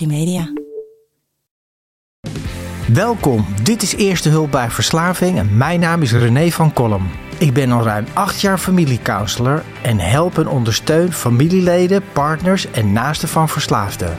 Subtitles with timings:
[0.00, 0.52] Media.
[2.92, 7.10] Welkom, dit is Eerste Hulp bij Verslaving en mijn naam is René van Kolm.
[7.38, 13.28] Ik ben al ruim acht jaar familiecounselor en help en ondersteun familieleden, partners en naasten
[13.28, 14.16] van verslaafden.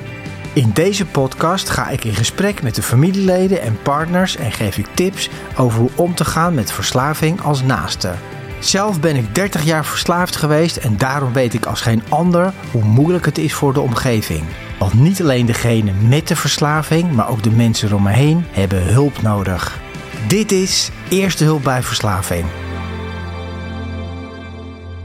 [0.54, 4.88] In deze podcast ga ik in gesprek met de familieleden en partners en geef ik
[4.94, 8.14] tips over hoe om te gaan met verslaving als naaste.
[8.60, 12.84] Zelf ben ik 30 jaar verslaafd geweest en daarom weet ik als geen ander hoe
[12.84, 14.44] moeilijk het is voor de omgeving.
[14.80, 18.84] Want niet alleen degene met de verslaving, maar ook de mensen om me heen hebben
[18.84, 19.80] hulp nodig.
[20.28, 22.46] Dit is Eerste Hulp bij Verslaving.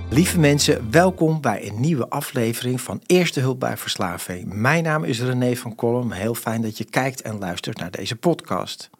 [0.08, 4.52] Lieve mensen, welkom bij een nieuwe aflevering van Eerste Hulp bij Verslaving.
[4.52, 6.12] Mijn naam is René van Kolm.
[6.12, 8.90] Heel fijn dat je kijkt en luistert naar deze podcast.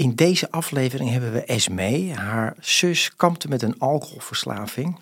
[0.00, 2.12] In deze aflevering hebben we Esme.
[2.14, 4.98] Haar zus kampte met een alcoholverslaving.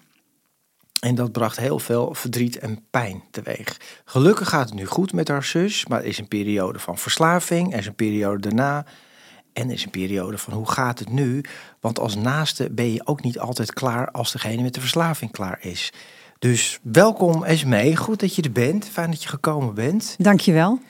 [1.01, 3.77] En dat bracht heel veel verdriet en pijn teweeg.
[4.05, 7.72] Gelukkig gaat het nu goed met haar zus, maar er is een periode van verslaving,
[7.72, 8.84] er is een periode daarna
[9.53, 11.44] en er is een periode van hoe gaat het nu?
[11.81, 15.59] Want als naaste ben je ook niet altijd klaar als degene met de verslaving klaar
[15.61, 15.92] is.
[16.39, 20.15] Dus welkom Esme, goed dat je er bent, fijn dat je gekomen bent.
[20.19, 20.81] Dankjewel.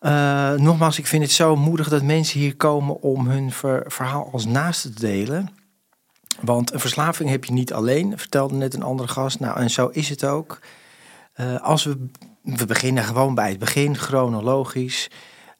[0.00, 3.52] Uh, nogmaals, ik vind het zo moedig dat mensen hier komen om hun
[3.86, 5.48] verhaal als naaste te delen.
[6.40, 9.40] Want een verslaving heb je niet alleen, vertelde net een andere gast.
[9.40, 10.58] Nou, en zo is het ook.
[11.36, 12.06] Uh, als we,
[12.42, 15.10] we beginnen gewoon bij het begin, chronologisch.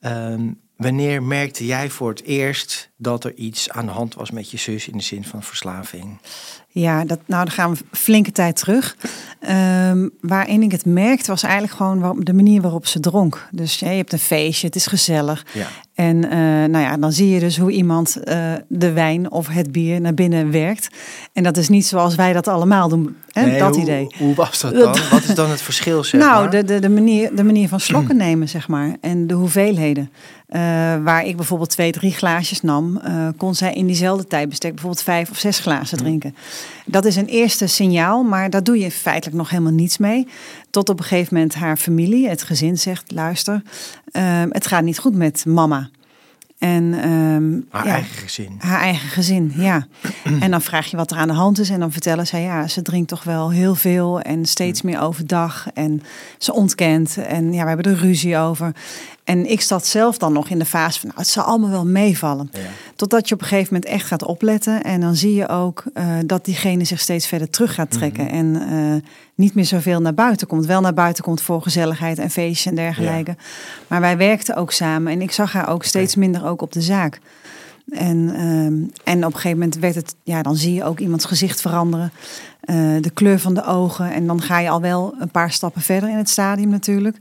[0.01, 0.35] Uh,
[0.77, 4.57] wanneer merkte jij voor het eerst dat er iets aan de hand was met je
[4.57, 6.21] zus in de zin van verslaving?
[6.73, 8.97] Ja, dat, nou dan gaan we flinke tijd terug.
[9.91, 13.49] Um, waarin ik het merkte was eigenlijk gewoon de manier waarop ze dronk.
[13.51, 15.47] Dus je hebt een feestje, het is gezellig.
[15.53, 15.67] Ja.
[15.95, 16.31] En uh,
[16.69, 20.15] nou ja, dan zie je dus hoe iemand uh, de wijn of het bier naar
[20.15, 20.89] binnen werkt.
[21.33, 23.17] En dat is niet zoals wij dat allemaal doen.
[23.31, 23.47] Hè?
[23.47, 24.15] Nee, dat hoe, idee.
[24.19, 24.97] Hoe was dat dan?
[25.11, 26.05] Wat is dan het verschil?
[26.05, 26.51] Zeg nou, maar?
[26.51, 28.97] de, de, de, manier, de manier van slokken nemen, zeg maar.
[29.01, 30.11] En de hoeveelheden.
[30.49, 30.61] Uh,
[31.03, 33.01] waar ik bijvoorbeeld twee, drie glaasjes nam,
[33.37, 36.35] kon zij in diezelfde tijdbestek bijvoorbeeld vijf of zes glazen drinken.
[36.87, 40.27] Dat is een eerste signaal, maar daar doe je feitelijk nog helemaal niets mee.
[40.71, 43.63] Tot op een gegeven moment haar familie, het gezin zegt: luister,
[44.13, 45.91] uh, het gaat niet goed met mama.
[46.61, 48.55] En, um, haar ja, eigen gezin.
[48.59, 49.87] Haar eigen gezin, ja.
[50.41, 51.71] en dan vraag je wat er aan de hand is.
[51.71, 55.67] En dan vertellen zij, ja, ze drinkt toch wel heel veel en steeds meer overdag.
[55.75, 56.03] En
[56.39, 57.17] ze ontkent.
[57.17, 58.73] En ja, we hebben er ruzie over.
[59.31, 61.87] En ik zat zelf dan nog in de fase van, nou, het zal allemaal wel
[61.87, 62.49] meevallen.
[62.53, 62.59] Ja.
[62.97, 64.83] Totdat je op een gegeven moment echt gaat opletten.
[64.83, 68.25] En dan zie je ook uh, dat diegene zich steeds verder terug gaat trekken.
[68.25, 68.63] Mm -hmm.
[68.63, 69.03] En uh,
[69.35, 70.67] niet meer zoveel naar buiten komt.
[70.67, 73.31] Wel naar buiten komt voor gezelligheid en feestjes en dergelijke.
[73.31, 73.45] Ja.
[73.87, 75.13] Maar wij werkten ook samen.
[75.13, 77.21] En ik zag haar ook steeds minder ook op de zaak.
[77.91, 81.25] En, um, en op een gegeven moment werd het, ja, dan zie je ook iemands
[81.25, 82.13] gezicht veranderen.
[82.65, 84.13] Uh, de kleur van de ogen.
[84.13, 87.17] En dan ga je al wel een paar stappen verder in het stadium natuurlijk.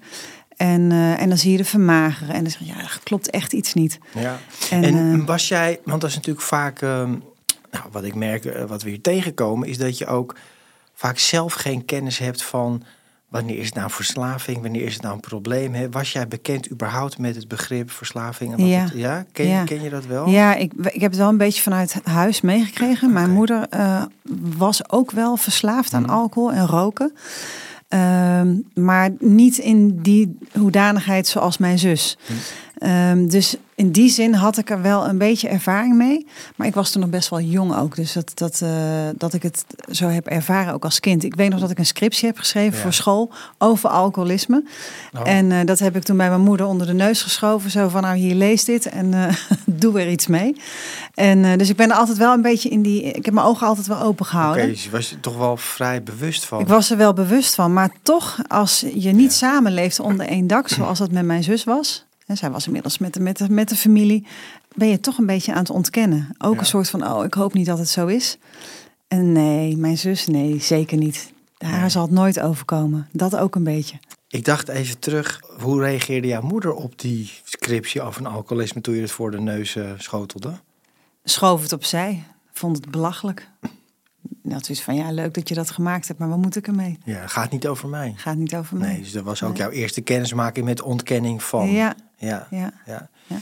[0.60, 2.36] En, uh, en dan zie je de vermageren.
[2.36, 4.00] En dan zeg je, ja, er klopt echt iets niet.
[4.14, 4.40] Ja.
[4.70, 6.90] En, en uh, was jij, want dat is natuurlijk vaak, uh,
[7.72, 10.36] nou, wat ik merk, eh, wat we hier tegenkomen, is dat je ook
[10.94, 12.84] vaak zelf geen kennis hebt van
[13.30, 15.74] wanneer is het nou verslaving, wanneer is het nou een probleem.
[15.74, 15.90] Hè?
[15.90, 18.52] Was jij bekend überhaupt met het begrip verslaving?
[18.52, 18.80] En wat ja.
[18.80, 19.26] Het, ja?
[19.32, 19.64] Ken, ja.
[19.64, 20.28] ken je dat wel?
[20.28, 23.14] Ja, ik, ik heb het wel een beetje vanuit huis meegekregen.
[23.14, 23.38] Mijn okay.
[23.38, 24.04] moeder uh,
[24.58, 26.10] was ook wel verslaafd aan mm.
[26.10, 27.14] alcohol en roken.
[27.94, 32.18] Um, maar niet in die hoedanigheid zoals mijn zus.
[32.84, 36.28] Um, dus in die zin had ik er wel een beetje ervaring mee.
[36.56, 37.96] Maar ik was toen nog best wel jong ook.
[37.96, 38.70] Dus dat, dat, uh,
[39.16, 41.24] dat ik het zo heb ervaren ook als kind.
[41.24, 42.82] Ik weet nog dat ik een scriptie heb geschreven ja.
[42.84, 44.64] voor school over alcoholisme.
[45.18, 45.28] Oh.
[45.28, 47.72] En uh, dat heb ik toen bij mijn moeder onder de neus geschoven.
[47.72, 49.34] Zo van, nou hier lees dit en uh,
[49.82, 50.56] doe er iets mee.
[51.20, 53.02] En dus ik ben er altijd wel een beetje in die...
[53.04, 54.56] Ik heb mijn ogen altijd wel open gehouden.
[54.56, 56.60] Oké, okay, dus je was er toch wel vrij bewust van?
[56.60, 57.74] Ik was er wel bewust van.
[57.74, 59.38] Maar toch, als je niet ja.
[59.38, 60.68] samenleeft onder één dak...
[60.78, 62.08] zoals dat met mijn zus was...
[62.26, 64.26] En zij was inmiddels met de, met, de, met de familie.
[64.76, 66.36] Ben je toch een beetje aan het ontkennen.
[66.38, 66.60] Ook ja.
[66.60, 68.38] een soort van, oh, ik hoop niet dat het zo is.
[69.08, 71.32] En nee, mijn zus, nee, zeker niet.
[71.58, 71.90] Haar nee.
[71.90, 73.08] zal het nooit overkomen.
[73.12, 74.00] Dat ook een beetje.
[74.28, 78.96] Ik dacht even terug, hoe reageerde jouw moeder op die scriptie over een alcoholisme toen
[78.96, 80.54] je het voor de neus uh, schotelde?
[81.24, 82.24] Schoof het opzij.
[82.54, 83.50] Vond het belachelijk.
[84.44, 86.98] Dat is van ja, leuk dat je dat gemaakt hebt, maar wat moet ik ermee?
[87.04, 88.14] Ja, gaat niet over mij.
[88.16, 88.88] Gaat niet over mij.
[88.88, 89.58] Nee, dus dat was ook nee.
[89.58, 91.72] jouw eerste kennismaking met ontkenning van.
[91.72, 91.96] Ja.
[92.18, 92.48] Ja.
[92.50, 92.72] ja.
[92.86, 93.10] ja.
[93.28, 93.38] ja.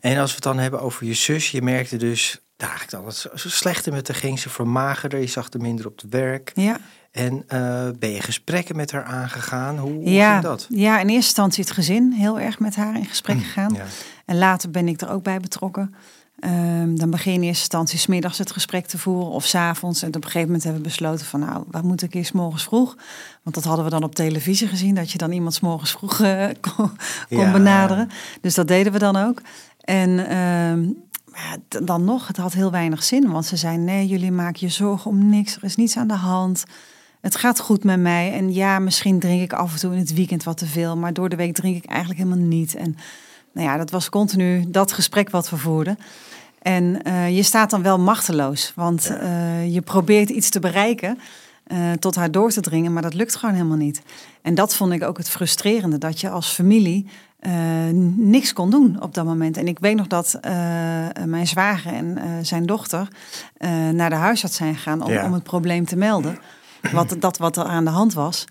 [0.00, 3.40] En als we het dan hebben over je zus, je merkte dus eigenlijk dat het
[3.40, 4.38] zo slechter met haar ging.
[4.38, 6.52] Ze vermagerde, je zag er minder op het werk.
[6.54, 6.78] Ja.
[7.10, 9.78] En uh, ben je gesprekken met haar aangegaan?
[9.78, 10.66] Hoe, hoe ja, ging dat?
[10.68, 13.74] Ja, in eerste instantie het gezin heel erg met haar in gesprek gegaan.
[13.74, 13.84] Ja.
[14.24, 15.94] En later ben ik er ook bij betrokken.
[16.36, 20.02] Ehm, dan begin je in eerste instantie smiddags het gesprek te voeren of s'avonds.
[20.02, 22.62] En op een gegeven moment hebben we besloten van nou, wat moet ik eerst morgens
[22.62, 22.96] vroeg?
[23.42, 26.20] Want dat hadden we dan op televisie gezien, dat je dan iemand s morgens vroeg
[26.20, 26.44] eh,
[26.76, 26.90] kon,
[27.28, 27.52] kon Ja.
[27.52, 28.08] benaderen.
[28.40, 29.40] Dus dat deden we dan ook.
[29.80, 30.82] En ehm,
[31.32, 33.30] ja, dan nog, het had heel weinig zin.
[33.30, 35.56] Want ze zeiden, nee, jullie maken je zorgen om niks.
[35.56, 36.64] Er is niets aan de hand.
[37.20, 38.32] Het gaat goed met mij.
[38.32, 40.96] En ja, misschien drink ik af en toe in het weekend wat te veel.
[40.96, 42.74] Maar door de week drink ik eigenlijk helemaal niet.
[42.74, 42.96] En
[43.56, 45.98] nou ja, dat was continu dat gesprek wat we voerden.
[46.62, 48.72] En eh, je staat dan wel machteloos.
[48.74, 51.18] Want eh, je probeert iets te bereiken.
[51.66, 52.92] eh, tot haar door te dringen.
[52.92, 54.02] Maar dat lukt gewoon helemaal niet.
[54.42, 55.98] En dat vond ik ook het frustrerende.
[55.98, 57.06] Dat je als familie
[58.16, 59.56] niks kon doen op dat moment.
[59.56, 60.38] En ik weet nog dat
[61.24, 63.08] mijn zwager en zijn dochter
[63.92, 65.24] naar de huisarts zijn gegaan om, Ja.
[65.24, 66.38] om het probleem te melden.
[66.92, 68.44] Wat, dat wat er aan de hand was.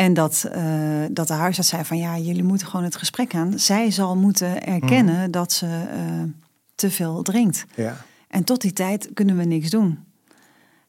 [0.00, 0.62] En dat, eh,
[1.10, 3.58] dat de huisarts zei van ja, jullie moeten gewoon het gesprek aan.
[3.58, 6.00] Zij zal moeten erkennen dat ze eh,
[6.74, 7.64] te veel drinkt.
[7.74, 7.96] Ja.
[8.28, 9.98] En tot die tijd kunnen we niks doen.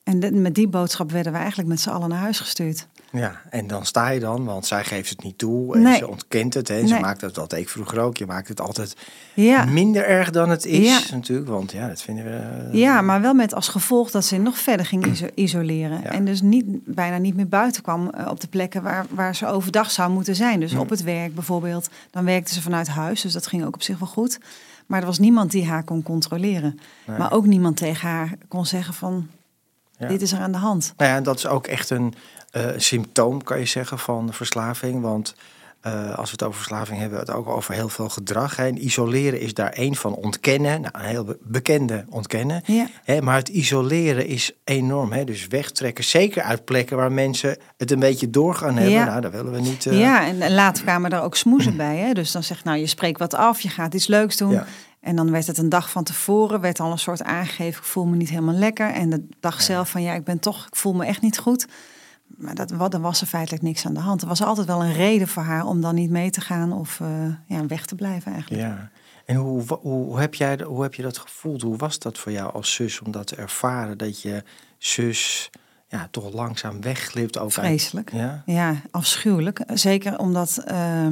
[0.03, 2.87] En de- met die boodschap werden we eigenlijk met z'n allen naar huis gestuurd.
[3.11, 5.75] Ja, en dan sta je dan, want zij geeft het niet toe.
[5.75, 5.97] En Nee.
[5.97, 6.67] ze ontkent het.
[6.67, 6.87] Hè.
[6.87, 7.01] Ze Nee.
[7.01, 8.17] maakt het, dat ik vroeger ook.
[8.17, 8.95] Je maakt het altijd
[9.33, 9.65] Ja.
[9.65, 11.15] minder erg dan het is Ja.
[11.15, 11.47] natuurlijk.
[11.49, 12.29] Want ja, dat vinden we...
[12.71, 16.01] eh, Ja, maar wel met als gevolg dat ze nog verder ging iso- isoleren.
[16.03, 16.09] Ja.
[16.09, 19.47] En dus niet, bijna niet meer buiten kwam eh, op de plekken waar, waar ze
[19.47, 20.59] overdag zou moeten zijn.
[20.59, 21.89] Dus op het werk bijvoorbeeld.
[22.11, 24.39] Dan werkte ze vanuit huis, dus dat ging ook op zich wel goed.
[24.85, 26.79] Maar er was niemand die haar kon controleren.
[27.07, 27.17] Nee.
[27.17, 29.27] Maar ook niemand tegen haar kon zeggen van,
[30.01, 30.07] Ja.
[30.07, 30.93] dit is er aan de hand.
[30.97, 32.13] Nou ja, en dat is ook echt een
[32.51, 35.01] eh, symptoom, kan je zeggen, van verslaving.
[35.01, 35.35] Want
[35.81, 38.55] eh, als we het over verslaving hebben, we het ook over heel veel gedrag.
[38.55, 38.65] Hè.
[38.67, 40.81] En isoleren is daar één van ontkennen.
[40.81, 42.61] Nou, een heel be- bekende ontkennen.
[42.65, 42.87] Ja.
[43.03, 45.11] Hè, maar het isoleren is enorm.
[45.11, 45.23] Hè.
[45.23, 48.91] Dus wegtrekken, zeker uit plekken waar mensen het een beetje doorgaan hebben.
[48.93, 49.05] Ja.
[49.05, 49.85] Nou, dat willen we niet.
[49.85, 51.97] eh, Ja, en later kwamen er ook smoezen bij.
[51.97, 52.13] Hè?
[52.13, 54.51] Dus dan zegt nou, je spreekt wat af, je gaat iets leuks doen.
[54.51, 54.65] Ja.
[55.01, 58.05] En dan werd het een dag van tevoren, werd al een soort aangegeven, ik voel
[58.05, 58.89] me niet helemaal lekker.
[58.91, 61.67] En de dag zelf van ja, ik ben toch, ik voel me echt niet goed.
[62.37, 64.21] Maar dat, wat, er was er feitelijk niks aan de hand.
[64.21, 66.99] Er was altijd wel een reden voor haar om dan niet mee te gaan of
[66.99, 67.07] eh,
[67.45, 68.61] ja, weg te blijven eigenlijk.
[68.61, 68.91] Ja.
[69.25, 71.61] En hoe, hoe, hoe heb jij, hoe heb je dat gevoeld?
[71.61, 73.97] Hoe was dat voor jou als zus om dat te ervaren?
[73.97, 74.43] Dat je
[74.77, 75.49] zus
[75.91, 78.11] ja, toch langzaam wegglipt ook uit- Vreselijk.
[78.13, 78.43] Ja?
[78.45, 79.61] Ja, afschuwelijk.
[79.73, 81.05] Zeker omdat, eh,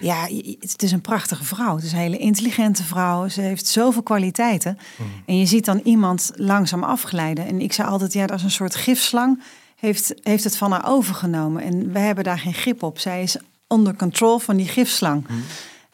[0.00, 0.26] ja,
[0.60, 1.74] het is een prachtige vrouw.
[1.76, 3.28] Het is een hele intelligente vrouw.
[3.28, 4.78] Ze heeft zoveel kwaliteiten.
[5.26, 7.46] En je ziet dan iemand langzaam afglijden.
[7.46, 9.42] En ik zei altijd, ja, dat is een soort gifslang.
[9.76, 11.62] Heeft, heeft het van haar overgenomen.
[11.62, 12.98] En wij hebben daar geen grip op.
[12.98, 15.26] Zij is onder control van die gifslang.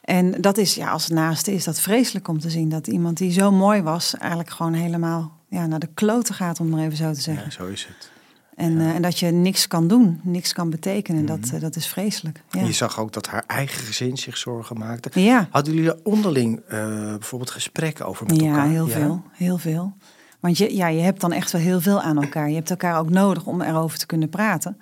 [0.00, 2.68] En dat is, ja, als het naaste is dat vreselijk om te zien.
[2.68, 6.68] Dat iemand die zo mooi was, eigenlijk gewoon helemaal ja, naar de kloten gaat, om
[6.68, 7.44] maar even zo te zeggen.
[7.44, 8.10] ja, zo is het.
[8.58, 11.86] En, eh, en dat je niks kan doen, niks kan betekenen, dat, eh, dat is
[11.86, 12.42] vreselijk.
[12.50, 12.60] Ja.
[12.60, 15.20] En Je zag ook dat haar eigen gezin zich zorgen maakte.
[15.20, 15.48] ja.
[15.50, 18.68] Hadden jullie er onderling eh, bijvoorbeeld gesprekken over met ja, elkaar?
[18.68, 19.22] heel veel.
[19.32, 19.92] Heel veel.
[20.40, 22.48] Want je, ja, je hebt dan echt wel heel veel aan elkaar.
[22.48, 24.78] Je hebt elkaar ook nodig om erover te kunnen praten.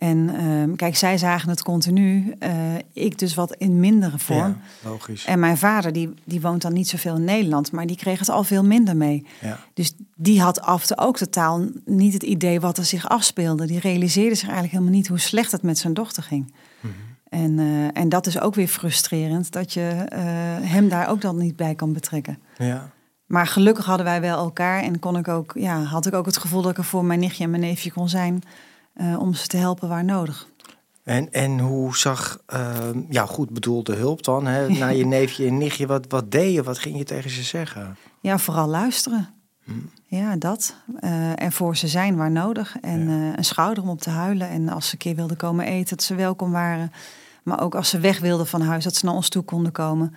[0.00, 2.34] En ehm, kijk, zij zagen het continu.
[2.38, 2.52] eh,
[2.92, 4.38] ik dus wat in mindere vorm.
[4.82, 5.24] Ja, logisch.
[5.24, 8.28] En mijn vader, die, die woont dan niet zoveel in Nederland, maar die kreeg het
[8.28, 9.26] al veel minder mee.
[9.40, 9.58] Ja.
[9.74, 13.66] Dus die had af en toe ook totaal niet het idee wat er zich afspeelde.
[13.66, 16.54] Die realiseerde zich eigenlijk helemaal niet hoe slecht het met zijn dochter ging.
[16.80, 16.92] Mhm.
[17.28, 20.20] En, eh, en dat is ook weer frustrerend, dat je eh,
[20.70, 22.38] hem daar ook dan niet bij kan betrekken.
[22.56, 22.90] ja.
[23.26, 26.36] Maar gelukkig hadden wij wel elkaar en kon ik ook, ja, had ik ook het
[26.36, 28.42] gevoel dat ik er voor mijn nichtje en mijn neefje kon zijn
[28.94, 30.48] eh, om ze te helpen waar nodig.
[31.04, 35.58] En, en hoe zag, ehm, ja goed bedoelde hulp dan, hè, naar je neefje en
[35.58, 37.96] nichtje, wat, wat deed je, wat ging je tegen ze zeggen?
[38.20, 39.28] Ja, vooral luisteren.
[40.06, 40.74] Ja, dat.
[41.00, 42.76] Eh, en voor ze zijn waar nodig.
[42.80, 43.30] En Ja.
[43.30, 44.48] eh, een schouder om op te huilen.
[44.48, 46.92] En als ze een keer wilden komen eten, dat ze welkom waren.
[47.42, 50.14] Maar ook als ze weg wilden van huis, dat ze naar ons toe konden komen.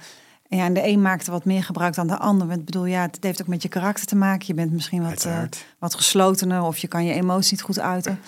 [0.49, 2.47] En ja, en de een maakte wat meer gebruik dan de ander.
[2.47, 4.47] Want Ik bedoel, ja, het heeft ook met je karakter te maken.
[4.47, 5.27] Je bent misschien wat,
[5.79, 8.19] wat geslotener of je kan je emoties niet goed uiten.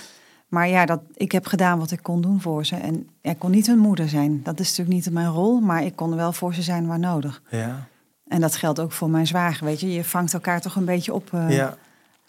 [0.56, 2.76] Maar ja, dat, ik heb gedaan wat ik kon doen voor ze.
[2.76, 4.44] En ja, ik kon niet hun moeder zijn.
[4.44, 5.60] Dat is natuurlijk niet mijn rol.
[5.60, 7.42] Maar ik kon er wel voor ze zijn waar nodig.
[7.50, 7.88] Ja.
[8.28, 9.94] En dat geldt ook voor mijn zwager, weet je.
[9.94, 11.78] Je vangt elkaar toch een beetje op eh, ja.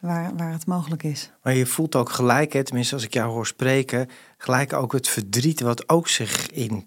[0.01, 1.31] waar, waar het mogelijk is.
[1.43, 5.09] Maar je voelt ook gelijk, hè, tenminste als ik jou hoor spreken, gelijk ook het
[5.09, 6.85] verdriet wat ook zich in,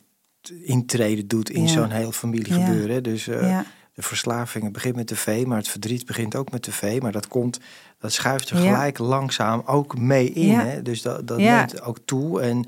[0.63, 1.67] intreden doet in Ja.
[1.67, 2.95] zo'n heel familiegebeuren.
[2.95, 3.01] hè.
[3.01, 3.65] Dus eh, ja,
[3.99, 7.01] de verslaving begint met tv, maar het verdriet begint ook met tv.
[7.01, 7.59] Maar dat komt,
[7.99, 8.71] dat schuift er Ja.
[8.73, 10.47] gelijk langzaam ook mee in.
[10.47, 10.63] Ja.
[10.65, 10.81] Hè?
[10.81, 11.55] Dus dat, dat Ja.
[11.57, 12.41] neemt ook toe.
[12.41, 12.65] En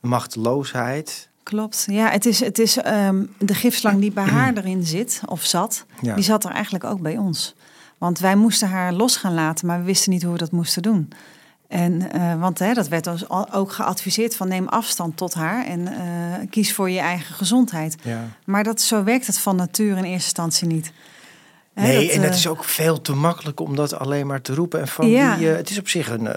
[0.00, 1.28] machteloosheid.
[1.42, 1.86] klopt.
[1.90, 5.84] Ja, het is, het is ehm, de gifslang die bij haar erin zit, of zat,
[6.00, 7.54] die zat er eigenlijk ook bij ons.
[7.98, 10.82] Want wij moesten haar los gaan laten, maar we wisten niet hoe we dat moesten
[10.82, 11.08] doen.
[11.72, 15.88] En, eh, want hè, dat werd ons ook geadviseerd van neem afstand tot haar en
[15.88, 16.02] eh,
[16.50, 17.96] kies voor je eigen gezondheid.
[18.02, 18.28] Ja.
[18.44, 20.92] Maar dat, zo werkt het van nature in eerste instantie niet.
[21.74, 24.40] Hè, Nee, dat, en het eh, is ook veel te makkelijk om dat alleen maar
[24.40, 24.80] te roepen.
[24.80, 25.36] En van Ja.
[25.36, 26.28] die, het is op zich een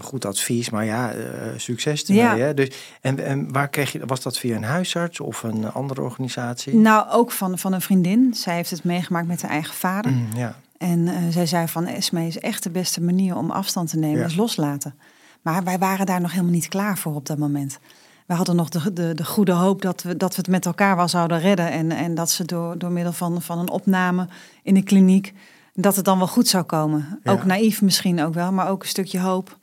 [0.00, 1.12] goed advies, maar ja,
[1.56, 2.22] succes ermee.
[2.22, 2.36] Ja.
[2.36, 2.54] Hè?
[2.54, 2.68] Dus,
[3.00, 6.74] en, en waar kreeg je, was dat via een huisarts of een andere organisatie?
[6.74, 8.34] Nou, ook van, van een vriendin.
[8.34, 10.10] Zij heeft het meegemaakt met haar eigen vader.
[10.10, 10.56] Mm, ja.
[10.78, 14.18] En eh, zij zei van, Esme is echt de beste manier om afstand te nemen,
[14.18, 14.24] Ja.
[14.26, 14.94] is loslaten.
[15.42, 17.78] Maar wij waren daar nog helemaal niet klaar voor op dat moment.
[18.26, 20.96] We hadden nog de, de, de goede hoop dat we, dat we het met elkaar
[20.96, 21.70] wel zouden redden.
[21.70, 24.28] En, en dat ze door, door middel van, van een opname
[24.62, 25.32] in de kliniek,
[25.74, 27.18] dat het dan wel goed zou komen.
[27.22, 27.32] Ja.
[27.32, 29.58] Ook naïef misschien ook wel, maar ook een stukje hoop.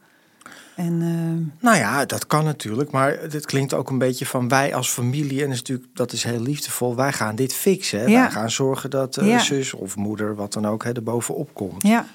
[0.75, 4.75] En eh, Nou ja, dat kan natuurlijk, maar het klinkt ook een beetje van wij
[4.75, 7.99] als familie, en dat is natuurlijk, dat is heel liefdevol, wij gaan dit fixen.
[7.99, 8.05] Hè?
[8.05, 8.21] Ja.
[8.21, 9.39] Wij gaan zorgen dat eh, Ja.
[9.39, 11.83] zus of moeder, wat dan ook, hè, er bovenop komt.
[11.87, 12.05] ja,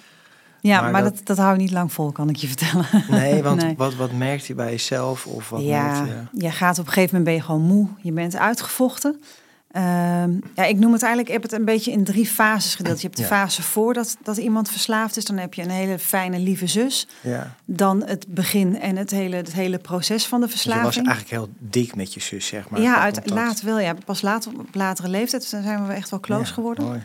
[0.61, 2.87] ja Maar maar, dat- dat, dat hou je niet lang vol, kan ik je vertellen.
[3.09, 3.75] Nee, want Nee.
[3.77, 5.27] Wat, wat merkt je bij jezelf?
[5.27, 6.43] Of wat ja, merkt je?
[6.45, 7.89] je gaat op een gegeven moment ben je gewoon moe.
[8.03, 9.23] Je bent uitgevochten.
[9.71, 13.01] Ehm, ja, ik noem het eigenlijk, ik heb het een beetje in drie fases gedeeld.
[13.01, 13.29] Je hebt de Ja.
[13.29, 15.25] fase voordat dat iemand verslaafd is.
[15.25, 17.07] Dan heb je een hele fijne, lieve zus.
[17.21, 17.55] Ja.
[17.65, 21.07] Dan het begin en het hele, het hele proces van de Dus je was verslaving.
[21.07, 22.81] eigenlijk heel dik met je zus, zeg maar.
[22.81, 23.79] ja, uit, later wel.
[23.79, 26.85] Ja, pas later, op latere leeftijd zijn we echt wel close Ja, geworden.
[26.85, 27.01] mooi.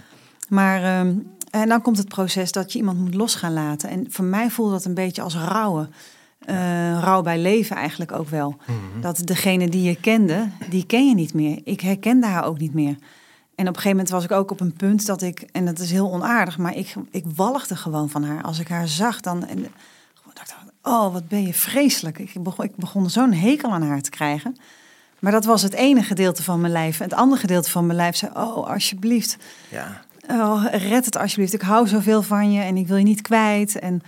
[0.49, 1.13] Maar ehm,
[1.49, 3.89] en dan komt het proces dat je iemand moet los gaan laten.
[3.89, 5.93] En voor mij voelde dat een beetje als rouwen.
[6.45, 8.55] Eh, rouw bij leven eigenlijk ook wel.
[8.65, 9.01] Mhm.
[9.01, 11.59] Dat degene die je kende, die ken je niet meer.
[11.63, 12.95] Ik herkende haar ook niet meer.
[13.55, 15.79] En op een gegeven moment was ik ook op een punt dat ik, en dat
[15.79, 18.43] is heel onaardig, maar ik, ik walgde gewoon van haar.
[18.43, 19.67] Als ik haar zag, dan en,
[20.33, 22.19] dacht ik, oh wat ben je vreselijk.
[22.19, 24.55] Ik begon, ik begon zo'n hekel aan haar te krijgen.
[25.19, 26.99] Maar dat was het ene gedeelte van mijn lijf.
[26.99, 29.37] En het andere gedeelte van mijn lijf zei, oh alsjeblieft,
[29.69, 30.03] Ja.
[30.29, 31.53] Oh, red het alsjeblieft.
[31.53, 33.79] Ik hou zoveel van je en ik wil je niet kwijt.
[33.79, 34.01] En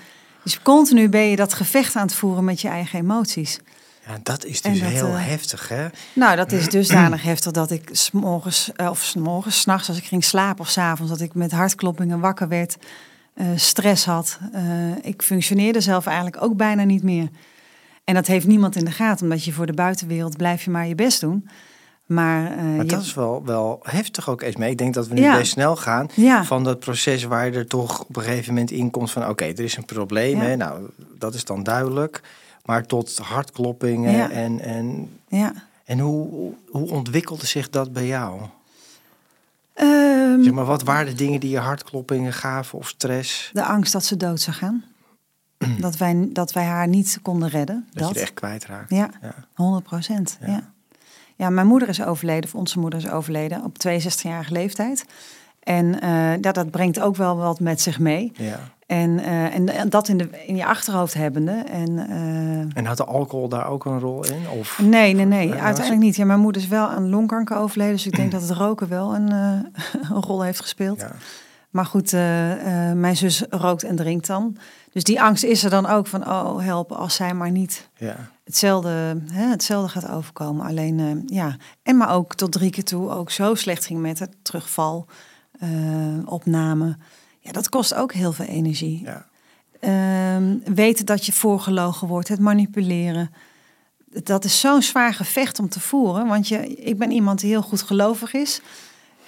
[0.47, 3.59] dus continu ben je dat gevecht aan het voeren met je eigen emoties.
[4.07, 5.87] ja, dat is dus dat, heel eh, heftig, hè?
[6.13, 10.23] Nou, dat is dusdanig heftig dat ik s'morgens, eh, of s'morgens, s'nachts als ik ging
[10.23, 12.77] slapen of s'avonds, dat ik met hartkloppingen wakker werd,
[13.33, 14.39] eh, stress had.
[15.01, 17.29] Ik functioneerde zelf eigenlijk ook bijna niet meer.
[18.03, 20.87] En dat heeft niemand in de gaten, omdat je voor de buitenwereld blijf je maar
[20.87, 21.49] je best doen.
[22.07, 24.69] Maar, eh, Maar je- dat is wel, wel heftig ook, Esme.
[24.69, 25.37] Ik denk dat we nu Ja.
[25.37, 26.43] best snel gaan Ja.
[26.43, 29.27] van dat proces waar je er toch op een gegeven moment in komt van...
[29.29, 30.43] oké, er is een probleem, Ja.
[30.43, 30.55] hè?
[30.55, 32.21] Nou, dat is dan duidelijk.
[32.65, 35.53] Maar tot hartkloppingen en, en, ja.
[35.85, 38.41] en hoe, hoe ontwikkelde zich dat bij jou?
[39.73, 43.49] Ehm, Zeg maar, wat waren de dingen die je hartkloppingen gaven of stress?
[43.53, 44.83] De angst dat ze dood zou gaan.
[45.79, 47.87] dat, wij, dat wij haar niet konden redden.
[47.93, 48.89] Dat, je er echt kwijtraakt.
[48.89, 49.33] Ja, Ja.
[49.53, 50.37] 100 procent.
[50.45, 50.71] Ja.
[51.37, 51.49] Ja.
[51.49, 55.05] Mijn moeder is overleden, of onze moeder is overleden op 62-jarige leeftijd.
[55.67, 58.31] En eh, dat, dat brengt ook wel wat met zich mee.
[58.35, 58.59] Ja.
[58.85, 61.63] En, eh, en, en dat in, de, in je achterhoofd hebbende.
[61.71, 64.49] En, eh, En had de alcohol daar ook een rol in?
[64.59, 64.79] Of?
[64.79, 66.15] nee, nee, nee, uiteindelijk niet.
[66.15, 67.93] Ja, mijn moeder is wel aan longkanker overleden.
[67.93, 69.31] Dus ik denk dat het roken wel een,
[70.11, 70.99] een rol heeft gespeeld.
[70.99, 71.11] Ja.
[71.77, 74.57] Maar goed, eh, eh, mijn zus rookt en drinkt dan.
[74.91, 78.29] Dus die angst is er dan ook van, oh help, als zij maar niet Ja.
[78.43, 80.65] hetzelfde, hè, hetzelfde gaat overkomen.
[80.65, 84.19] Alleen, eh, ja, en maar ook tot drie keer toe ook zo slecht ging met
[84.19, 85.05] het terugval,
[86.25, 86.97] opname.
[87.39, 89.01] Ja, dat kost ook heel veel energie.
[89.03, 89.25] ja.
[89.79, 93.31] Ehm, weten dat je voorgelogen wordt, het manipuleren.
[94.05, 96.27] Dat is zo'n zwaar gevecht om te voeren.
[96.27, 98.61] Want je, ik ben iemand die heel goed gelovig is.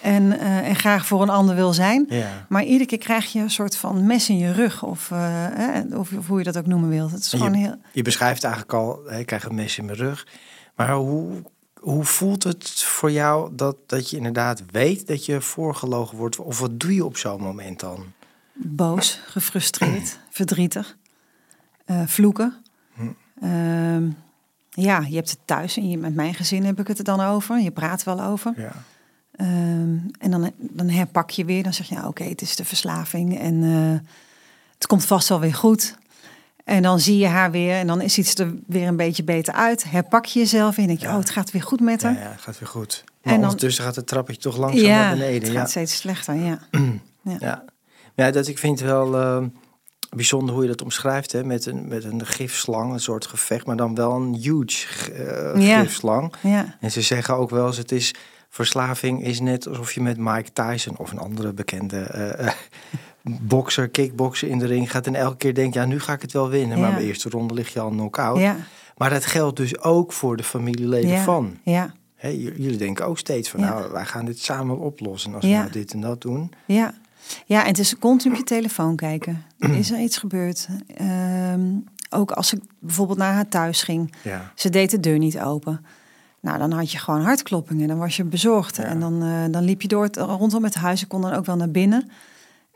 [0.01, 2.05] En, eh, en graag voor een ander wil zijn.
[2.09, 2.45] ja.
[2.49, 4.83] Maar iedere keer krijg je een soort van mes in je rug.
[4.83, 5.45] Of, eh,
[5.93, 7.11] of, of hoe je dat ook noemen wilt.
[7.11, 7.75] Het is gewoon heel...
[7.91, 10.27] Je beschrijft eigenlijk al, ik krijg een mes in mijn rug.
[10.75, 11.43] Maar hoe,
[11.79, 16.39] hoe voelt het voor jou dat, dat je inderdaad weet dat je voorgelogen wordt?
[16.39, 18.05] Of wat doe je op zo'n moment dan?
[18.61, 20.97] boos, gefrustreerd, verdrietig,
[21.85, 22.53] eh, vloeken.
[22.93, 24.11] Hm.
[24.69, 27.19] Ja, je hebt het thuis en je, met mijn gezin heb ik het er dan
[27.21, 27.59] over.
[27.59, 28.53] Je praat wel over.
[28.57, 28.71] Ja.
[29.39, 31.63] Ehm, en dan, dan herpak je weer.
[31.63, 34.09] Dan zeg je, ja, oké, het is de verslaving en eh,
[34.73, 35.97] het komt vast wel weer goed.
[36.63, 39.53] En dan zie je haar weer en dan ziet ze er weer een beetje beter
[39.53, 39.83] uit.
[39.91, 41.13] Herpak je jezelf en denk je, Ja.
[41.13, 42.21] oh, het gaat weer goed met Ja, haar.
[42.23, 43.03] ja, gaat weer goed.
[43.05, 45.43] En Maar dan- ondertussen gaat het trappetje toch langzaam naar beneden.
[45.43, 45.59] het Ja.
[45.59, 46.59] gaat steeds slechter, ja.
[47.39, 47.63] Ja.
[48.15, 49.43] ja, dat ik vind het wel eh,
[50.15, 51.31] bijzonder hoe je dat omschrijft.
[51.31, 51.43] Hè?
[51.43, 55.79] Met, een, met een gifslang, een soort gevecht, maar dan wel een huge eh, Ja.
[55.81, 56.33] gifslang.
[56.41, 56.77] ja.
[56.79, 58.13] En ze zeggen ook wel eens, het is
[58.49, 62.53] verslaving is net alsof je met Mike Tyson of een andere bekende eh, eh,
[63.41, 66.31] bokser, kickbokser in de ring gaat en elke keer denkt, ja, nu ga ik het
[66.31, 66.79] wel winnen.
[66.79, 68.39] Maar bij de eerste ronde lig je al knock-out.
[68.39, 68.55] Ja,
[68.97, 71.57] Maar dat geldt dus ook voor de familieleden ja, van.
[71.63, 71.93] ja,
[72.31, 75.93] jullie denken ook steeds van, nou, wij gaan dit samen oplossen als we nou dit
[75.93, 76.51] en dat doen.
[76.65, 76.93] ja.
[77.45, 79.45] Ja, en het is continu op je telefoon kijken.
[79.79, 80.67] Is er iets gebeurd?
[80.95, 81.61] Ehm,
[82.09, 84.13] ook als ik bijvoorbeeld naar haar thuis ging.
[84.55, 85.85] Ze deed de deur niet open.
[86.41, 87.87] Nou, dan had je gewoon hartkloppingen.
[87.87, 88.75] Dan was je bezorgd.
[88.75, 88.83] Ja.
[88.83, 91.01] En dan, eh, dan liep je door het, rondom het huis.
[91.01, 92.09] Ik kon dan ook wel naar binnen.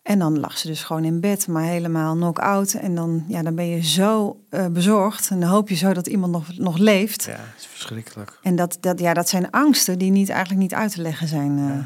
[0.04, 2.74] En dan lag ze dus gewoon in bed, maar helemaal knock-out.
[2.74, 5.30] En dan, ja, dan ben je zo uh, bezorgd.
[5.30, 7.24] En dan hoop je zo dat iemand nog, nog leeft.
[7.24, 8.40] Ja, het is verschrikkelijk.
[8.42, 11.58] En dat, dat, ja, dat zijn angsten die niet, eigenlijk niet uit te leggen zijn.
[11.58, 11.78] Uh.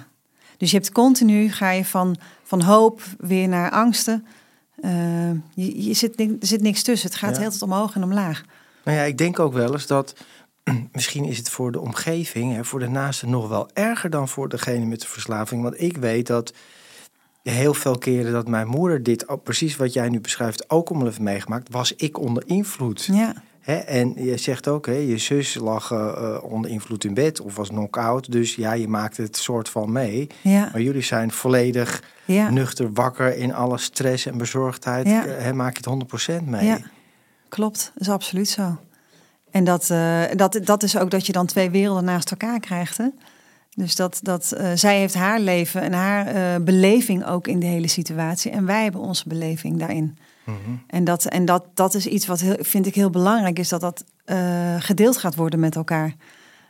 [0.57, 4.25] Dus je hebt continu, ga je van, van hoop weer naar angsten.
[4.79, 4.91] Uh,
[5.53, 7.10] je, je zit, er zit niks tussen.
[7.10, 7.41] Het gaat ja.
[7.41, 8.43] heel tijd omhoog en omlaag.
[8.84, 10.13] Nou ja, ik denk ook wel eens dat
[10.91, 14.50] misschien is het voor de omgeving, hè, voor de naasten nog wel erger dan voor
[14.50, 15.63] degene met de verslaving.
[15.63, 16.53] Want ik weet dat
[17.43, 21.19] heel veel keren dat mijn moeder dit, precies wat jij nu beschrijft, ook allemaal heeft
[21.19, 23.09] meegemaakt, was ik onder invloed.
[23.12, 23.33] Ja.
[23.59, 27.55] Hè, en je zegt ook, hè, je zus lag uh, onder invloed in bed of
[27.55, 28.31] was knock-out.
[28.31, 30.27] Dus ja, je maakt het soort van mee.
[30.41, 30.69] Ja.
[30.71, 32.50] Maar jullie zijn volledig ja.
[32.50, 35.07] nuchter, wakker in alle stress en bezorgdheid.
[35.07, 35.25] Ja.
[35.25, 36.65] Hè, maak je het 100% mee.
[36.65, 36.79] Ja,
[37.50, 37.91] klopt.
[37.93, 38.77] Dat is absoluut zo.
[39.51, 42.98] En dat, uh, dat, dat is ook dat je dan twee werelden naast elkaar krijgt.
[42.98, 43.08] Hè?
[43.75, 47.66] Dus dat, dat uh, zij heeft haar leven en haar uh, beleving ook in de
[47.66, 48.51] hele situatie.
[48.51, 50.18] En wij hebben onze beleving daarin.
[50.46, 50.84] Mm -hmm.
[50.88, 53.82] En, dat, en dat, dat is iets wat heel, vind ik heel belangrijk is, dat
[53.82, 54.04] dat
[54.80, 56.16] gedeeld gaat worden met elkaar.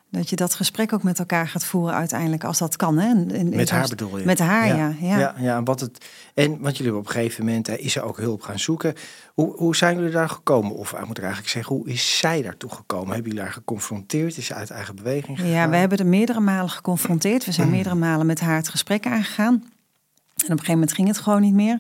[0.10, 2.98] Dat je dat gesprek ook met elkaar gaat voeren uiteindelijk, als dat kan.
[2.98, 3.10] Hè?
[3.10, 4.26] In, in, met haar bedoel je?
[4.26, 4.76] Met haar, ja.
[4.76, 5.18] Ja, ja.
[5.18, 8.04] ja, ja en, wat het, en want jullie op een gegeven moment, hè, is er
[8.04, 8.94] ook hulp gaan zoeken.
[9.34, 10.76] Hoe, hoe zijn jullie daar gekomen?
[10.76, 13.14] Of moet ik eigenlijk zeggen, hoe is zij daartoe gekomen?
[13.14, 14.38] Hebben jullie haar geconfronteerd?
[14.38, 15.54] Is ze uit eigen beweging gegaan?
[15.54, 17.46] Ja, we hebben er meerdere malen geconfronteerd.
[17.46, 19.54] We zijn meerdere malen met haar het gesprek aangegaan.
[19.54, 19.64] En
[20.44, 21.80] op een gegeven moment ging het gewoon niet meer.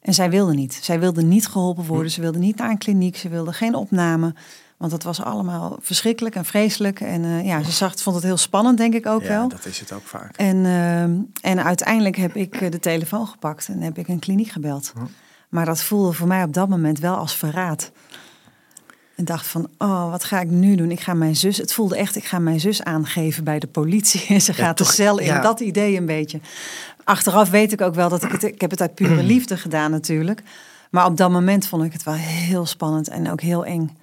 [0.00, 0.78] En zij wilde niet.
[0.82, 2.10] Zij wilde niet geholpen worden.
[2.10, 3.16] Ze wilde niet naar een kliniek.
[3.16, 4.34] Ze wilde geen opname.
[4.80, 7.00] Want dat was allemaal verschrikkelijk en vreselijk.
[7.00, 9.48] En uh, ja, ze zag, vond het heel spannend, denk ik ook ja, wel.
[9.48, 10.36] dat is het ook vaak.
[10.36, 11.02] En, uh,
[11.50, 14.92] en uiteindelijk heb ik de telefoon gepakt en heb ik een kliniek gebeld.
[14.94, 15.04] Hm.
[15.48, 17.90] Maar dat voelde voor mij op dat moment wel als verraad.
[19.16, 20.90] En dacht van, oh, wat ga ik nu doen?
[20.90, 24.26] Ik ga mijn zus, het voelde echt, ik ga mijn zus aangeven bij de politie.
[24.34, 25.40] En ze Ja, gaat de toch, cel in, ja.
[25.40, 26.40] dat idee een beetje.
[27.04, 29.90] Achteraf weet ik ook wel dat ik het, ik heb het uit pure liefde gedaan
[29.90, 30.42] natuurlijk.
[30.90, 33.96] Maar op dat moment vond ik het wel heel spannend en ook heel eng.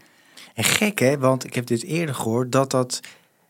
[0.57, 2.99] En gek hè, want ik heb dit eerder gehoord dat dat,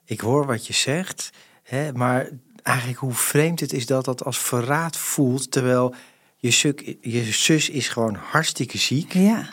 [0.05, 1.29] ik hoor wat je zegt,
[1.63, 2.29] hè, maar
[2.63, 5.93] eigenlijk hoe vreemd het is dat dat als verraad voelt, terwijl
[6.37, 9.49] je, suk, je zus is gewoon hartstikke ziek Ja,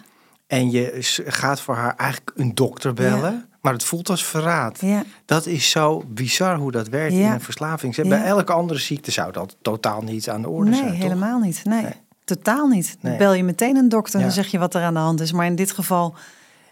[0.47, 0.93] en je
[1.27, 3.47] gaat voor haar eigenlijk een dokter bellen, Ja.
[3.61, 4.81] maar het voelt als verraad.
[4.81, 7.27] ja, Dat is zo bizar hoe dat werkt Ja.
[7.27, 7.97] in een verslaving.
[8.09, 10.91] Bij elke andere ziekte zou dat totaal niet aan de orde nee, zijn.
[10.93, 11.03] toch?
[11.03, 11.61] helemaal niet.
[11.65, 11.93] Nee, Nee.
[12.25, 12.97] totaal niet.
[13.01, 13.19] Dan Nee.
[13.19, 15.33] bel je meteen een dokter en dan zeg je wat er aan de hand is.
[15.33, 16.15] Maar in dit geval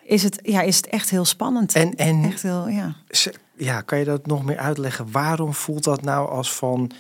[0.04, 1.74] is het, ja, is het echt heel spannend.
[1.74, 2.94] En, en Echt heel, ja.
[3.56, 5.10] Ja, kan je dat nog meer uitleggen?
[5.10, 6.90] Waarom voelt dat nou als van...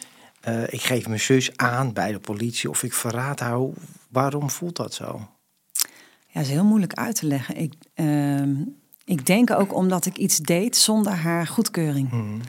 [0.40, 3.60] eh, ik geef mijn zus aan bij de politie of ik verraad haar.
[4.08, 5.28] Waarom voelt dat zo?
[6.26, 7.56] Ja, is heel moeilijk uit te leggen.
[7.56, 8.54] Ik, ehm,
[9.04, 12.10] ik denk ook omdat ik iets deed zonder haar goedkeuring.
[12.10, 12.40] Mhm.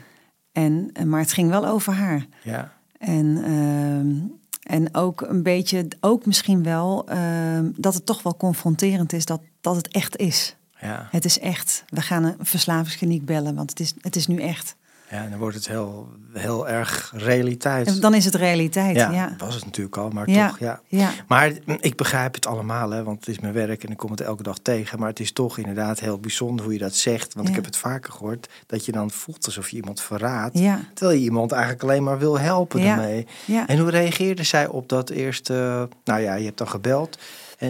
[0.52, 2.26] En, eh, maar het ging wel over haar.
[2.42, 4.16] Ja, En, ehm,
[4.62, 9.40] en ook een beetje, ook misschien wel, ehm, dat het toch wel confronterend is dat,
[9.64, 10.56] dat het echt is.
[10.80, 11.08] ja.
[11.10, 11.84] Het is echt.
[11.88, 14.76] We gaan een verslavingskliniek bellen, want het is, het is nu echt.
[15.10, 17.86] ja, dan wordt het heel, heel erg realiteit.
[17.86, 18.96] En dan is het realiteit.
[18.96, 20.48] ja, Ja, dat was het natuurlijk al, maar Ja.
[20.48, 20.80] toch, ja.
[20.88, 21.10] ja.
[21.28, 24.20] Maar ik begrijp het allemaal, hè, want het is mijn werk en ik kom het
[24.20, 24.98] elke dag tegen.
[24.98, 27.34] Maar het is toch inderdaad heel bijzonder hoe je dat zegt.
[27.34, 30.58] Want ik heb het vaker gehoord, dat je dan voelt alsof je iemand verraadt.
[30.58, 30.80] ja.
[30.94, 33.26] Terwijl je iemand eigenlijk alleen maar wil helpen ermee.
[33.44, 33.66] ja.
[33.66, 35.88] En hoe reageerde zij op dat eerste...
[36.04, 37.18] Nou ja, je hebt dan gebeld.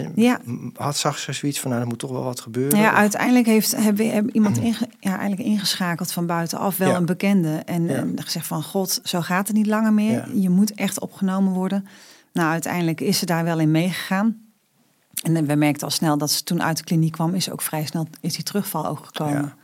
[0.02, 0.40] En Ja.
[0.74, 2.78] had, zag ze zoiets van, nou, er moet toch wel wat gebeuren?
[2.78, 6.96] Ja, Of- uiteindelijk heeft hebben, hebben iemand inge, ja, eigenlijk ingeschakeld van buitenaf, wel Ja.
[6.96, 7.62] een bekende.
[7.64, 7.94] En, Ja.
[7.94, 10.36] en gezegd van god, zo gaat het niet langer meer.
[10.36, 11.86] Je moet echt opgenomen worden.
[12.32, 14.42] Nou, uiteindelijk is ze daar wel in meegegaan.
[15.22, 17.84] En we merkten al snel dat ze toen uit de kliniek kwam, is ook vrij
[17.86, 19.54] snel is die terugval ook gekomen.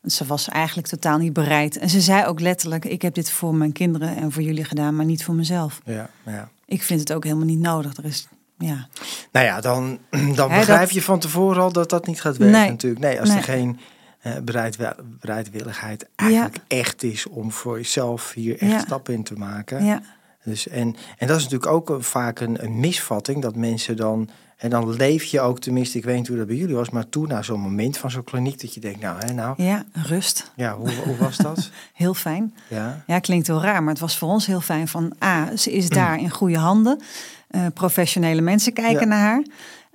[0.00, 1.78] Want ze was eigenlijk totaal niet bereid.
[1.78, 4.96] En ze zei ook letterlijk: Ik heb dit voor mijn kinderen en voor jullie gedaan,
[4.96, 5.80] maar niet voor mezelf.
[5.84, 6.48] Ja, ja.
[6.64, 7.96] Ik vind het ook helemaal niet nodig.
[7.96, 8.28] Er is,
[8.60, 8.88] ja.
[9.32, 9.98] Nou ja, dan,
[10.40, 12.70] dan begrijp dat- je van tevoren al dat dat niet gaat werken Nee.
[12.70, 13.00] natuurlijk.
[13.02, 13.38] Nee, als Nee.
[13.38, 13.80] er geen
[14.20, 18.78] eh, bereidwi- bereidwilligheid eigenlijk echt is om voor jezelf hier echt Ja.
[18.78, 19.84] stappen in te maken.
[19.84, 20.02] ja.
[20.44, 24.28] Dus, en, en dat is natuurlijk ook vaak een, een misvatting, dat mensen dan...
[24.56, 26.90] En dan leef je ook, tenminste, ik weet niet hoe dat bij jullie was...
[26.90, 29.00] maar toen, na zo'n moment van zo'n kliniek, dat je denkt...
[29.00, 30.50] nou, hè, nou, ja, rust.
[30.56, 31.70] ja, hoe, hoe was dat?
[31.92, 32.54] Heel fijn.
[32.68, 35.72] Ja, Ja, klinkt heel raar, maar het was voor ons heel fijn van A, ze
[35.72, 37.00] is daar in goede handen.
[37.48, 39.06] Eh, professionele mensen kijken Ja.
[39.06, 39.42] naar haar.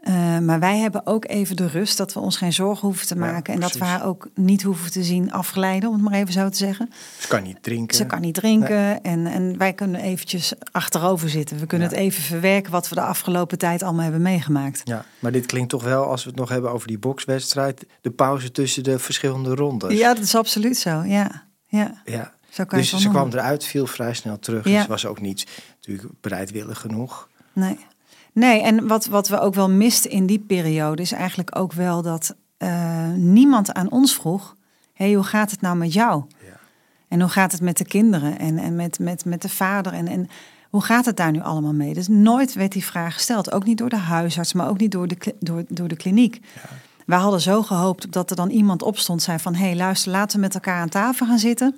[0.05, 3.13] Eh, maar wij hebben ook even de rust dat we ons geen zorgen hoeven te
[3.15, 3.53] Ja, maken.
[3.53, 6.49] en dat we haar ook niet hoeven te zien afglijden, om het maar even zo
[6.49, 6.89] te zeggen.
[7.19, 7.97] ze kan niet drinken.
[7.97, 11.57] Ze kan niet drinken en, en wij kunnen eventjes achterover zitten.
[11.59, 11.93] We kunnen Ja.
[11.93, 14.81] het even verwerken wat we de afgelopen tijd allemaal hebben meegemaakt.
[14.83, 17.85] Ja, maar dit klinkt toch wel, als we het nog hebben over die bokswedstrijd...
[18.01, 19.97] de pauze tussen de verschillende rondes.
[19.97, 21.01] Ja, dat is absoluut zo.
[21.03, 22.01] Ja, ja.
[22.05, 22.33] ja.
[22.49, 24.67] zo kan Dus ze kwam eruit, viel vrij snel terug.
[24.67, 24.75] Ja.
[24.75, 27.29] En ze was ook niet natuurlijk bereidwillig genoeg.
[27.53, 27.77] Nee.
[28.35, 32.01] Nee, en wat, wat we ook wel misten in die periode is eigenlijk ook wel
[32.01, 34.55] dat uh, niemand aan ons vroeg:
[34.93, 36.23] hey, hoe gaat het nou met jou?
[36.45, 36.57] Ja.
[37.07, 39.93] En hoe gaat het met de kinderen en, en met, met, met de vader?
[39.93, 40.27] En, en
[40.69, 41.93] hoe gaat het daar nu allemaal mee?
[41.93, 43.51] Dus nooit werd die vraag gesteld.
[43.51, 46.39] Ook niet door de huisarts, maar ook niet door de, door, door de kliniek.
[46.55, 46.61] Ja.
[47.05, 49.55] Wij hadden zo gehoopt dat er dan iemand opstond, zei van...
[49.55, 51.75] hé, hey, luister, laten we met elkaar aan tafel gaan zitten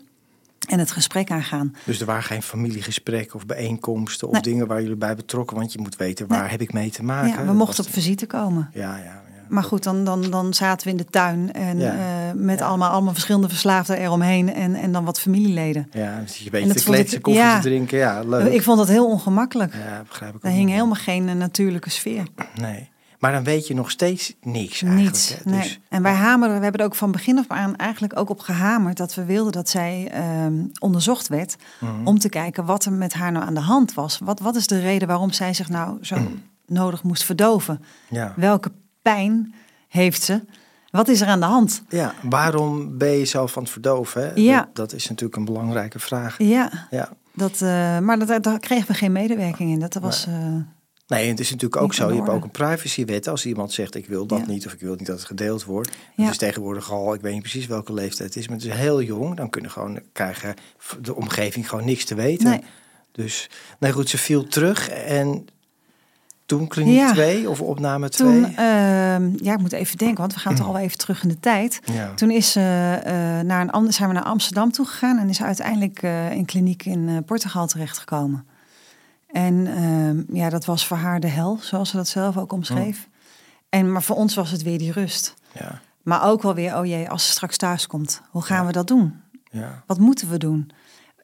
[0.69, 1.75] en het gesprek aangaan.
[1.83, 5.79] Dus er waren geen familiegesprekken of bijeenkomsten of dingen waar jullie bij betrokken, want je
[5.79, 7.43] moet weten waar heb ik mee te maken.
[7.43, 8.69] Ja, we mochten op visite komen.
[8.73, 9.25] Ja, ja.
[9.49, 11.93] Maar goed, dan, dan, dan zaten we in de tuin en uh,
[12.35, 15.87] met Allemaal, allemaal verschillende verslaafden eromheen en, en dan wat familieleden.
[15.91, 17.97] Ja, dus je een beetje te kletsen, koffie te drinken.
[17.97, 18.53] Ja, leuk.
[18.53, 19.73] Ik vond dat heel ongemakkelijk.
[19.73, 20.43] Ja, begrijp ik.
[20.43, 22.27] Er hing helemaal geen uh, natuurlijke sfeer.
[22.55, 22.89] Nee.
[23.17, 25.11] Maar dan weet je nog steeds niks eigenlijk.
[25.11, 25.43] Niets, dus...
[25.43, 25.79] nee.
[25.89, 28.97] En wij hameren, we hebben er ook van begin af aan eigenlijk ook op gehamerd...
[28.97, 31.55] dat we wilden dat zij uh, onderzocht werd...
[31.79, 32.07] Mhm.
[32.07, 34.19] om te kijken wat er met haar nou aan de hand was.
[34.23, 36.15] Wat, wat is de reden waarom zij zich nou zo
[36.65, 37.83] nodig moest verdoven?
[38.09, 38.33] Ja.
[38.35, 39.53] Welke pijn
[39.87, 40.41] heeft ze?
[40.89, 41.81] Wat is er aan de hand?
[41.89, 44.21] Ja, waarom ben je zo van het verdoven?
[44.21, 44.31] Hè?
[44.35, 44.59] Ja.
[44.59, 46.35] Dat, dat, is natuurlijk een belangrijke vraag.
[46.37, 47.09] Ja, ja.
[47.33, 49.79] Dat, uh, maar dat, daar kregen we geen medewerking in.
[49.79, 50.27] Dat was...
[50.27, 50.35] Uh,
[51.07, 52.09] Nee, het is natuurlijk ook zo.
[52.09, 53.27] Je hebt ook een privacywet.
[53.27, 55.89] Als iemand zegt ik wil dat niet of ik wil niet dat het gedeeld wordt.
[56.15, 56.23] Ja.
[56.23, 58.73] Het is tegenwoordig al, ik weet niet precies welke leeftijd het is, maar het is
[58.73, 59.35] heel jong.
[59.35, 60.55] Dan kunnen gewoon krijgen
[61.01, 62.49] de omgeving gewoon niks te weten.
[62.49, 62.63] Nee.
[63.11, 65.47] Dus, nee goed, ze viel terug en
[66.45, 68.41] toen kliniek 2 of opname 2?
[68.41, 68.55] Toen, uh,
[69.35, 71.79] ja, ik moet even denken, want we gaan toch al even terug in de tijd.
[71.85, 72.13] Ja.
[72.13, 76.31] Toen is, uh, naar een zijn we naar Amsterdam toe gegaan en is uiteindelijk uh,
[76.31, 78.45] in kliniek in Portugal terechtgekomen.
[79.37, 82.97] En ehm, ja, dat was voor haar de hel, zoals ze dat zelf ook omschreef.
[82.97, 83.13] Oh.
[83.69, 85.33] En, maar voor ons was het weer die rust.
[85.59, 85.81] Ja.
[86.01, 88.87] Maar ook wel weer, oh jee, als ze straks thuis komt, hoe gaan we dat
[88.87, 89.21] doen?
[89.51, 89.83] Ja.
[89.87, 90.71] Wat moeten we doen?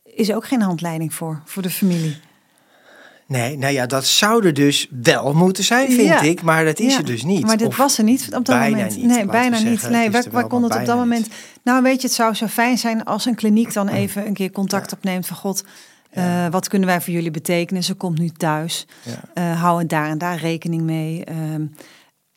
[0.03, 2.17] Is ook geen handleiding voor, voor de familie.
[3.27, 6.41] Nee, nou ja, dat zou er dus wel moeten zijn, vind ik.
[6.41, 7.45] Maar dat is er dus niet.
[7.45, 8.95] Maar dit was er niet op dat moment.
[8.95, 9.89] Niet, nee, bijna niet.
[9.89, 11.27] Nee, waar, waar kon het op dat moment...
[11.63, 14.51] Nou, weet je, het zou zo fijn zijn als een kliniek dan even een keer
[14.51, 15.37] contact opneemt van...
[15.37, 15.63] God,
[16.17, 17.83] uh, wat kunnen wij voor jullie betekenen?
[17.83, 18.87] Ze komt nu thuis.
[19.03, 19.51] Ja.
[19.51, 21.23] Uh, hou daar en daar rekening mee.
[21.29, 21.35] Uh,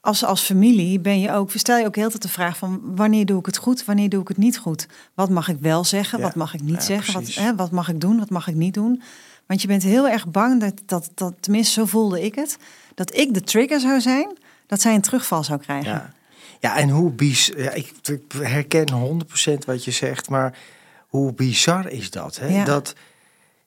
[0.07, 3.27] als, als familie ben je ook, stel je ook heel tijd de vraag van wanneer
[3.27, 4.87] doe ik het goed, wanneer doe ik het niet goed?
[5.15, 7.15] Wat mag ik wel zeggen, wat mag ik niet zeggen?
[7.15, 9.03] Wat, hè, wat mag ik doen, wat mag ik niet doen?
[9.47, 12.57] Want je bent heel erg bang dat, dat, dat, tenminste zo voelde ik het,
[12.95, 14.37] dat ik de trigger zou zijn,
[14.67, 15.91] dat zij een terugval zou krijgen.
[15.91, 16.13] Ja,
[16.61, 20.59] ja en hoe bizar, ja, ik, ik herken 100% wat je zegt, maar
[21.07, 22.39] hoe bizar is dat?
[22.39, 22.65] Hè?
[22.65, 22.95] Dat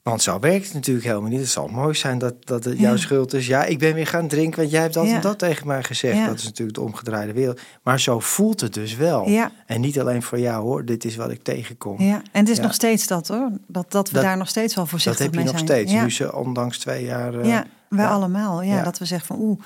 [0.03, 1.39] want zo werkt het natuurlijk helemaal niet.
[1.39, 3.47] Het zal mooi zijn dat, dat het jouw schuld is.
[3.47, 6.25] Ja, ik ben weer gaan drinken, want jij hebt dat en dat tegen mij gezegd.
[6.25, 7.59] Dat is natuurlijk de omgedraaide wereld.
[7.83, 9.49] Maar zo voelt het dus wel.
[9.65, 12.01] En niet alleen voor jou hoor, dit is wat ik tegenkom.
[12.01, 13.49] Ja, en het is nog steeds dat hoor.
[13.67, 15.45] Dat, dat we daar nog steeds wel voorzichtig mee zijn.
[15.45, 17.33] Dat heb je nog steeds, nu ze ondanks twee jaar...
[17.33, 18.61] Uh, ja, wij allemaal.
[18.61, 19.59] Ja, dat we zeggen van oeh,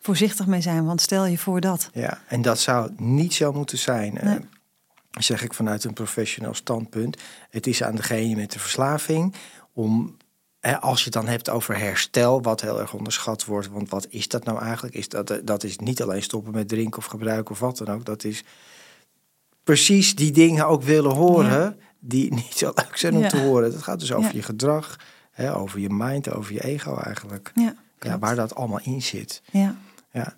[0.00, 1.90] voorzichtig mee zijn, want stel je voor dat.
[1.92, 4.18] Ja, en dat zou niet zo moeten zijn.
[4.22, 4.34] Nee.
[4.34, 4.40] Uh,
[5.18, 7.16] zeg ik vanuit een professioneel standpunt.
[7.50, 9.34] Het is aan degene met de verslaving
[9.72, 10.16] om
[10.80, 14.28] als je het dan hebt over herstel, wat heel erg onderschat wordt, want wat is
[14.28, 14.94] dat nou eigenlijk?
[14.94, 18.04] Is dat, dat is niet alleen stoppen met drinken of gebruiken of wat dan ook.
[18.04, 18.44] Dat is
[19.64, 23.72] precies die dingen ook willen horen, die niet zo leuk zijn om te horen.
[23.72, 24.98] Dat gaat dus over je gedrag,
[25.30, 27.52] hè, over je mind, over je ego eigenlijk.
[27.98, 29.42] Ja, waar dat allemaal in zit.
[29.50, 29.76] Ja.
[30.10, 30.36] ja.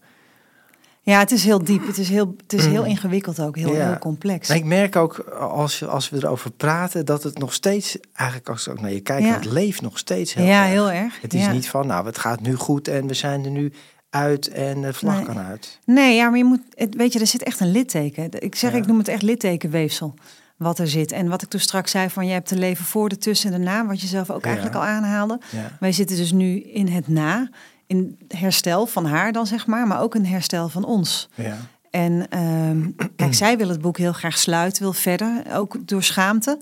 [1.05, 1.87] Ja, het is heel diep.
[1.87, 2.89] Het is heel, het is heel mm.
[2.89, 4.51] ingewikkeld ook, heel, heel complex.
[4.51, 8.73] ik merk ook als, als we erover praten dat het nog steeds, eigenlijk als ik
[8.73, 10.71] ook naar je kijkt, het leeft nog steeds heel ja, erg.
[10.71, 11.21] heel erg.
[11.21, 13.73] Het is niet van, nou, het gaat nu goed en we zijn er nu
[14.11, 15.79] uit en de vlag kan uit.
[15.85, 18.29] Nee, ja, maar je moet, weet je, er zit echt een litteken.
[18.43, 20.15] Ik zeg, ik noem het echt littekenweefsel
[20.57, 21.13] wat er zit.
[21.13, 23.59] En wat ik toen straks zei van je hebt te leven voor, de tussen en
[23.59, 25.41] de na, wat je zelf ook eigenlijk al aanhaalde.
[25.81, 27.51] Wij zitten dus nu in het na
[27.87, 31.29] in herstel van haar dan, zeg maar, maar ook een herstel van ons.
[31.35, 31.57] Ja.
[31.91, 36.59] En ehm, kijk, zij wil het boek heel graag sluiten, wil verder, ook door schaamte.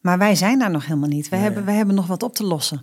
[0.00, 1.28] Maar wij zijn daar nog helemaal niet.
[1.28, 2.82] Wij, hebben, wij hebben nog wat op te lossen.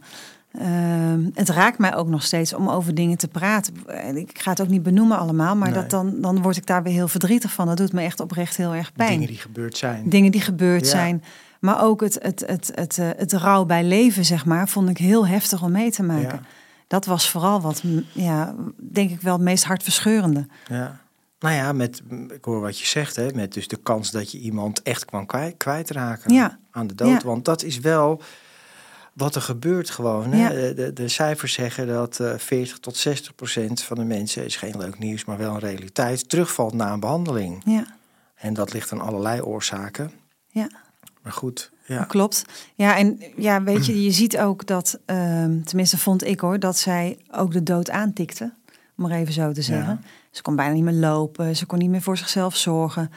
[0.52, 3.74] Ehm, het raakt mij ook nog steeds om over dingen te praten.
[4.15, 6.94] Ik ga het ook niet benoemen allemaal, maar dat dan, dan word ik daar weer
[6.94, 7.68] heel verdrietig van.
[7.68, 9.10] Dat doet me echt oprecht heel erg pijn.
[9.10, 10.10] Dingen die gebeurd zijn.
[10.10, 11.24] Dingen die gebeurd zijn.
[11.60, 14.98] Maar ook het, het, het, het, het, het rouw bij leven, zeg maar, vond ik
[14.98, 16.39] heel heftig om mee te maken.
[16.42, 16.48] Ja
[16.89, 20.47] dat was vooral wat, ja, denk ik wel het meest hartverscheurende.
[20.67, 20.99] Ja.
[21.39, 22.02] Nou ja, met,
[22.34, 25.25] ik hoor wat je zegt, hè, met dus de kans dat je iemand echt kwam
[25.25, 26.60] kwijt, kwijtraken ja.
[26.71, 27.23] aan de dood.
[27.23, 28.21] Want dat is wel
[29.13, 30.32] wat er gebeurt gewoon.
[30.32, 30.73] Hè?
[30.73, 34.56] De, de, cijfers zeggen dat uh, eh, 40 tot 60 procent van de mensen, is
[34.56, 37.62] geen leuk nieuws, maar wel een realiteit, terugvalt na een behandeling.
[37.65, 37.86] Ja.
[38.36, 40.12] En dat ligt aan allerlei oorzaken.
[40.47, 40.69] Ja.
[41.30, 42.04] Maar goed, ja.
[42.04, 42.46] Klopt.
[42.76, 45.15] Ja, en ja, weet je, je ziet ook dat, uh,
[45.63, 48.54] tenminste vond ik hoor, dat zij ook de dood aantikte.
[48.98, 50.00] om maar even zo te zeggen.
[50.02, 50.08] Ja.
[50.32, 53.12] Ze kon bijna niet meer lopen, ze kon niet meer voor zichzelf zorgen.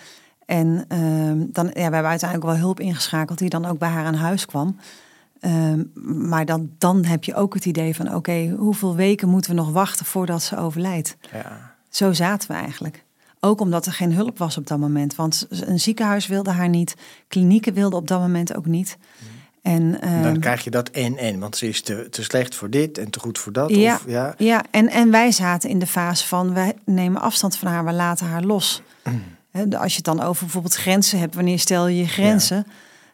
[0.47, 4.05] En ehm, dan, ja, we hebben uiteindelijk wel hulp ingeschakeld die dan ook bij haar
[4.05, 4.77] aan huis kwam.
[5.41, 5.83] Ehm,
[6.29, 9.71] maar dan, dan heb je ook het idee van: oké, hoeveel weken moeten we nog
[9.71, 11.17] wachten voordat ze overlijdt?
[11.33, 11.75] Ja.
[11.89, 13.05] Zo zaten we eigenlijk.
[13.45, 15.15] Ook omdat er geen hulp was op dat moment.
[15.15, 16.95] Want een ziekenhuis wilde haar niet,
[17.29, 18.97] klinieken wilden op dat moment ook niet.
[19.63, 22.71] En, En dan ehm, krijg je dat en-en, want ze is te, te slecht voor
[22.71, 23.71] dit en te goed voor dat.
[23.71, 23.95] Ja.
[23.95, 24.35] Of, ja.
[24.39, 27.93] Ja, en, en wij zaten in de fase van wij nemen afstand van haar, we
[27.93, 28.83] laten haar los.
[29.51, 32.67] De- Als je het dan over bijvoorbeeld grenzen hebt, wanneer stel je je grenzen?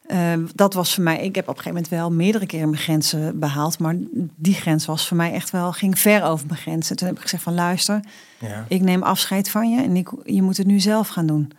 [0.09, 2.83] Eh, dat was voor mij, ik heb op een gegeven moment wel meerdere keren mijn
[2.83, 3.97] grenzen behaald, maar
[4.37, 6.97] die grens was voor mij echt wel, ging ver over mijn grenzen.
[6.97, 8.01] Toen heb ik gezegd van luister,
[8.39, 8.65] Ja.
[8.69, 11.53] ik neem afscheid van je en ik, je moet het nu zelf gaan doen.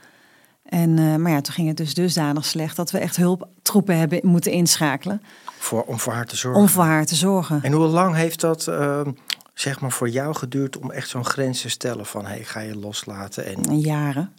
[0.64, 4.20] En, eh, maar ja, toen ging het dus dusdanig slecht dat we echt hulptroepen hebben
[4.24, 5.22] moeten inschakelen
[5.60, 6.62] Voor, om voor haar te zorgen.
[6.62, 7.64] om voor haar te zorgen.
[7.64, 9.12] En hoe lang heeft dat ehm,
[9.54, 12.76] zeg maar voor jou geduurd om echt zo'n grens te stellen van hey, ga je
[12.76, 14.32] loslaten en, Jaren.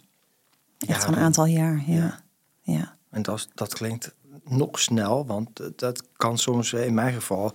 [0.87, 1.17] Echt Jaren.
[1.17, 1.95] een aantal jaar, ja.
[1.95, 2.19] Ja.
[2.61, 2.95] ja.
[3.11, 7.53] En dat, dat klinkt nog snel, want dat kan soms eh, in mijn geval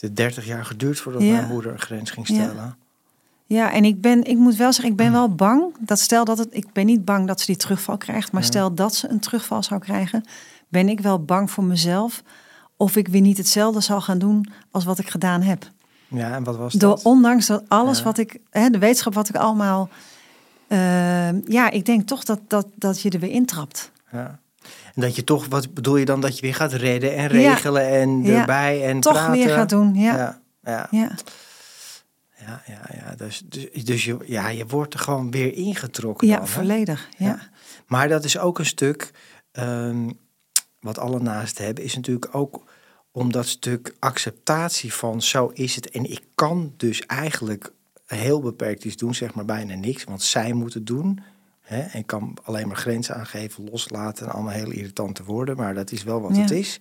[0.00, 1.32] het 30 jaar geduurd voordat Ja.
[1.32, 2.76] mijn moeder een grens ging stellen.
[3.46, 5.74] Ja, en ik ben, ik moet wel zeggen, ik ben wel bang.
[5.78, 8.74] Dat stel dat het, ik ben niet bang dat ze die terugval krijgt, maar stel
[8.74, 10.24] dat ze een terugval zou krijgen,
[10.68, 12.22] ben ik wel bang voor mezelf
[12.76, 15.70] of ik weer niet hetzelfde zal gaan doen als wat ik gedaan heb.
[16.08, 17.02] Ja, en wat was Door dat?
[17.04, 18.04] ondanks dat alles Ja.
[18.04, 19.88] wat ik, hè, de wetenschap wat ik allemaal,
[20.68, 23.90] eh, ja, ik denk toch dat, dat, dat je er weer intrapt.
[24.12, 24.38] Ja.
[24.94, 27.88] En dat je toch, wat bedoel je dan, dat je weer gaat redden en regelen
[27.88, 29.32] en erbij en Toch praten?
[29.32, 30.16] weer gaat doen, ja.
[30.16, 32.62] Ja, ja, ja.
[32.66, 33.14] ja, ja.
[33.16, 37.08] Dus, dus, dus je, ja, je wordt er gewoon weer ingetrokken Ja, dan, volledig.
[37.18, 37.26] Ja.
[37.26, 37.38] Ja.
[37.86, 39.10] Maar dat is ook een stuk,
[39.52, 40.10] ehm,
[40.80, 42.64] wat alle naasten hebben, is natuurlijk ook
[43.12, 45.90] om dat stuk acceptatie van zo is het.
[45.90, 47.72] En ik kan dus eigenlijk
[48.06, 51.20] heel beperkt iets doen, zeg maar bijna niks, want zij moet het doen.
[51.62, 51.80] Hè?
[51.80, 55.92] En ik kan alleen maar grenzen aangeven, loslaten en allemaal heel irritante woorden, maar dat
[55.92, 56.40] is wel wat Ja.
[56.42, 56.78] het is.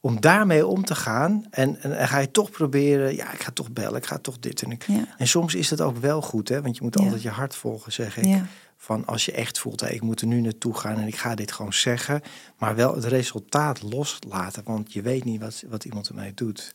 [0.00, 3.50] Om daarmee om te gaan en, en, en ga je toch proberen, ja, ik ga
[3.50, 4.82] toch bellen, ik ga toch dit en ik.
[4.86, 5.14] Ja.
[5.18, 7.92] En soms is het ook wel goed, hè, want je moet altijd je hart volgen,
[7.92, 8.42] zeg ik.
[8.76, 11.34] Van als je echt voelt, hé, ik moet er nu naartoe gaan en ik ga
[11.34, 12.20] dit gewoon zeggen.
[12.58, 16.74] Maar wel het resultaat loslaten, want je weet niet wat, wat iemand ermee doet.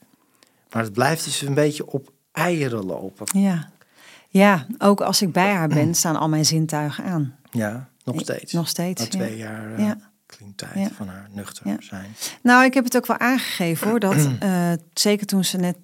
[0.72, 3.40] Maar het blijft dus een beetje op eieren lopen.
[3.42, 3.72] Ja.
[4.32, 7.36] Ja, ook als ik bij haar ben, staan al mijn zintuigen aan.
[7.52, 8.54] Ja, nog steeds.
[8.54, 9.02] Nog steeds.
[9.02, 9.26] Na ja.
[9.26, 9.98] twee jaar uh, Ja.
[10.28, 10.89] clean tijd Ja.
[10.96, 12.15] van haar nuchter zijn.
[12.44, 14.00] Nou, ik heb het ook wel aangegeven hoor.
[14.00, 15.78] Dat eh, zeker toen ze net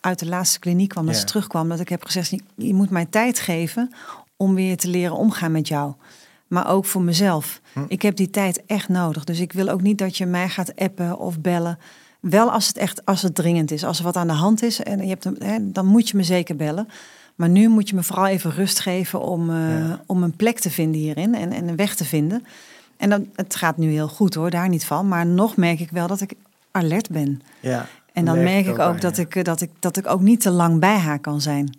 [0.00, 2.90] uit de laatste kliniek kwam, dat ze terugkwam, dat ik heb gezegd: je, je moet
[2.90, 3.92] mij tijd geven
[4.36, 5.94] om weer te leren omgaan met jou.
[6.46, 7.60] Maar ook voor mezelf.
[7.72, 7.80] Hm.
[7.88, 9.24] Ik heb die tijd echt nodig.
[9.24, 11.78] Dus ik wil ook niet dat je mij gaat appen of bellen.
[12.20, 13.84] Wel als het echt als het dringend is.
[13.84, 16.16] Als er wat aan de hand is en je hebt een, hè, dan moet je
[16.16, 16.88] me zeker bellen.
[17.34, 20.00] Maar nu moet je me vooral even rust geven om, eh, Ja.
[20.06, 22.44] om een plek te vinden hierin en, en een weg te vinden.
[22.96, 25.08] En dan, het gaat nu heel goed hoor, daar niet van.
[25.08, 26.32] Maar nog merk ik wel dat ik
[26.70, 27.42] alert ben.
[27.60, 30.50] Ja, En dan merk ik ook dat ik, dat, ik, dat ik ook niet te
[30.50, 31.74] lang bij haar kan zijn.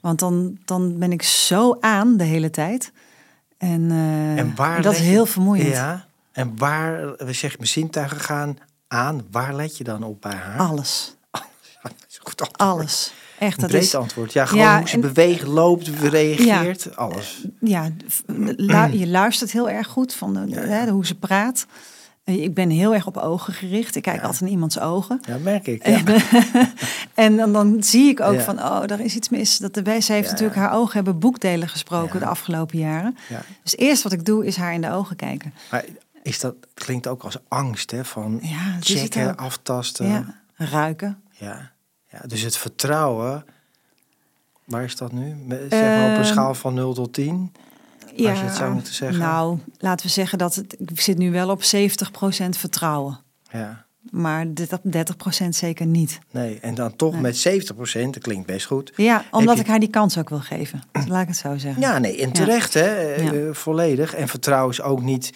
[0.00, 2.92] Want dan, dan ben ik zo aan de hele tijd.
[3.58, 5.68] En, eh, En waar dat is heel vermoeiend.
[5.68, 9.22] Ja, en waar, we zeggen, mijn zintuigen gaan aan.
[9.30, 10.58] Waar let je dan op bij haar?
[10.58, 11.16] Alles.
[11.82, 12.56] Dat goed antwoord.
[12.70, 13.12] Alles.
[13.38, 13.94] Echt, dat breed is.
[13.94, 14.32] antwoord.
[14.32, 16.96] Ja, gewoon Ja, hoe ze en- beweegt, loopt, reageert.
[16.96, 17.44] Alles.
[17.60, 17.90] Ja,
[18.56, 20.60] lu- je luistert heel erg goed van de.
[20.60, 21.66] Hè, hoe ze praat.
[22.24, 23.96] Ik ben heel erg op ogen gericht.
[23.96, 24.22] Ik kijk Ja.
[24.22, 25.20] altijd in iemands ogen.
[25.28, 25.86] Ja, merk ik.
[25.86, 26.02] Ja.
[27.14, 28.40] En, dan, dan zie ik ook Ja.
[28.40, 29.58] van, oh, daar is iets mis.
[29.58, 33.16] Dat de zij heeft natuurlijk haar ogen hebben boekdelen gesproken de afgelopen jaren.
[33.28, 33.40] Ja.
[33.62, 35.54] Dus eerst wat ik doe is haar in de ogen kijken.
[35.70, 35.84] Maar
[36.22, 38.04] is dat klinkt ook als angst, hè?
[38.04, 38.40] Van
[38.80, 40.34] checken, aftasten.
[40.56, 41.22] Ruiken.
[41.30, 41.70] Ja.
[42.10, 42.18] Ja.
[42.26, 43.44] Dus het vertrouwen.
[44.64, 45.36] Waar is dat nu?
[45.48, 47.52] Zeg maar op een Ehm, schaal van 0 tot 10.
[48.14, 49.18] Ja, je het zou moeten zeggen.
[49.18, 53.18] Nou, laten we zeggen dat het, ik zit nu wel op 70% vertrouwen.
[53.50, 53.86] Ja.
[54.10, 56.18] Maar dit- dat 30% zeker niet.
[56.30, 57.20] Nee, en dan toch Nee.
[57.20, 58.92] met 70% dat klinkt best goed.
[58.96, 60.82] Ja, omdat je- ik haar die kans ook wil geven.
[61.08, 61.82] Laat ik het zo zeggen.
[61.82, 63.14] Ja, nee, en terecht, hè?
[63.14, 63.32] Ja.
[63.32, 64.14] eh, volledig.
[64.14, 65.32] En vertrouwen is ook niet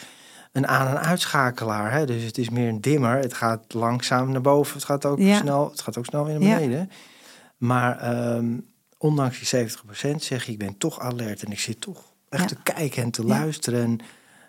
[0.53, 1.93] een aan- en uitschakelaar.
[1.93, 2.07] Hè?
[2.07, 3.17] Dus het is meer een dimmer.
[3.19, 4.75] Het gaat langzaam naar boven.
[4.75, 5.37] Het gaat ook, Ja.
[5.39, 6.55] snel, het gaat ook snel weer naar Ja.
[6.55, 6.91] beneden.
[7.57, 8.47] Maar ehm,
[8.99, 11.43] ondanks die 70% zeg je, ik ben toch alert.
[11.43, 12.49] En ik zit toch echt Ja.
[12.49, 13.83] te kijken en te luisteren.
[13.83, 13.99] En,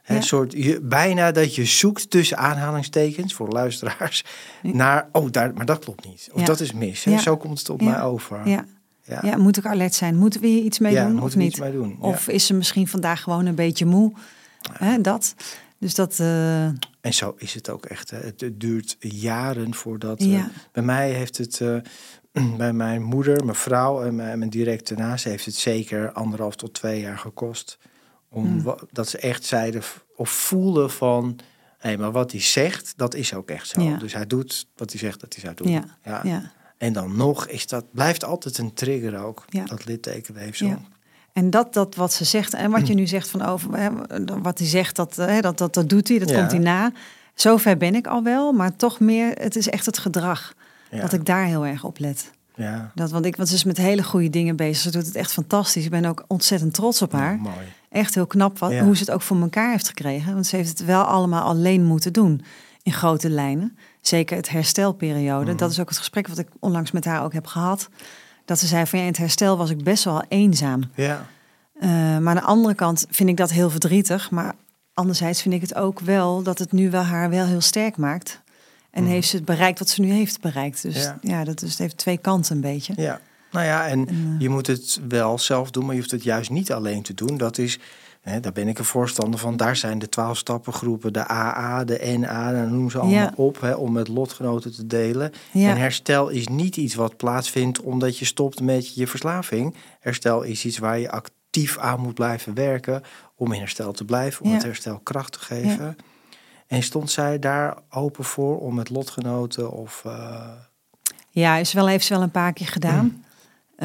[0.04, 0.22] hè, Ja.
[0.22, 4.24] soort, je, bijna dat je zoekt tussen aanhalingstekens voor luisteraars.
[4.62, 6.30] Naar, oh, daar, maar dat klopt niet.
[6.34, 7.04] Of dat is mis.
[7.04, 7.18] Hè?
[7.18, 8.48] Zo komt het op mij over.
[8.48, 8.66] Ja.
[9.06, 9.20] Ja.
[9.24, 10.16] Ja, moet ik alert zijn?
[10.16, 11.50] Moeten we hier iets mee Ja, doen of niet?
[11.52, 11.90] iets mee doen.
[12.02, 12.08] Ja.
[12.08, 14.14] Of is ze misschien vandaag gewoon een beetje moe?
[14.72, 15.36] Hè, dat.
[15.84, 16.20] Dus dat...
[16.20, 16.66] eh,
[17.02, 18.10] En zo is het ook echt.
[18.10, 18.18] Hè.
[18.20, 20.20] Het, duurt jaren voordat.
[20.20, 20.50] eh, Ja.
[20.72, 21.62] bij mij heeft het.
[21.62, 21.78] eh,
[22.58, 26.74] bij mijn moeder, mijn vrouw en mijn, mijn directe naast heeft het zeker anderhalf tot
[26.74, 27.78] twee jaar gekost.
[28.30, 28.76] Om Hmm.
[28.92, 29.82] dat ze echt zeiden
[30.16, 31.40] of voelden van,
[31.78, 33.82] hé, maar wat hij zegt, dat is ook echt zo.
[33.82, 33.98] Ja.
[33.98, 35.72] Dus hij doet wat hij zegt dat hij zou doen.
[35.72, 36.52] Ja, ja.
[36.78, 40.78] En dan nog is dat, blijft altijd een trigger ook, dat littekenweefsel.
[41.34, 43.90] En dat, dat wat ze zegt en wat je nu zegt van over hè,
[44.42, 46.38] wat hij zegt, dat, hè, dat, dat, dat doet hij, dat Ja.
[46.40, 46.92] komt hij na.
[47.36, 50.54] Zover ben ik al wel, maar toch meer, het is echt het gedrag.
[50.92, 51.02] Ja.
[51.02, 52.32] Dat ik daar heel erg op let.
[52.56, 52.92] ja.
[52.96, 54.78] Dat, want ik want ze is met hele goede dingen bezig.
[54.82, 55.84] Ze doet het echt fantastisch.
[55.86, 57.38] Ik ben ook ontzettend trots op haar.
[57.38, 57.56] Mooi.
[57.90, 58.84] Echt heel knap wat, Ja.
[58.84, 60.34] hoe ze het ook voor elkaar heeft gekregen.
[60.34, 62.42] Want ze heeft het wel allemaal alleen moeten doen.
[62.84, 63.78] In grote lijnen.
[64.02, 65.50] Zeker het herstelperiode.
[65.50, 65.58] Mhm.
[65.58, 67.90] Dat is ook het gesprek wat ik onlangs met haar ook heb gehad.
[68.46, 70.82] Dat ze zei van ja, in het herstel was ik best wel eenzaam.
[70.96, 71.26] Ja,
[71.80, 74.32] Eh, maar aan de andere kant vind ik dat heel verdrietig.
[74.32, 74.54] Maar
[74.94, 78.42] anderzijds vind ik het ook wel dat het nu wel haar wel heel sterk maakt.
[78.92, 79.12] En Mhm.
[79.12, 80.82] heeft ze het bereikt wat ze nu heeft bereikt.
[80.82, 81.18] Dus Ja.
[81.22, 82.94] ja, dat is, het heeft twee kanten een beetje.
[82.96, 83.20] ja.
[83.54, 86.24] Nou ja, en En, eh, je moet het wel zelf doen, maar je hoeft het
[86.24, 87.38] juist niet alleen te doen.
[87.38, 87.80] Dat is,
[88.22, 89.58] hè, daar ben ik een voorstander van.
[89.58, 93.34] Daar zijn de twaalf stappengroepen, de AA, de NA, dan noem ze allemaal Ja.
[93.36, 95.32] op, hè, om met lotgenoten te delen.
[95.52, 95.70] Ja.
[95.70, 99.76] En herstel is niet iets wat plaatsvindt omdat je stopt met je verslaving.
[100.00, 103.02] Herstel is iets waar je actief aan moet blijven werken
[103.36, 104.56] om in herstel te blijven, om Ja.
[104.56, 105.96] het herstel kracht te geven.
[106.68, 110.02] En stond zij daar open voor om met lotgenoten of...
[110.06, 110.50] eh,
[111.30, 113.06] Ja, is wel, heeft ze wel een paar keer gedaan.
[113.06, 113.23] Mm.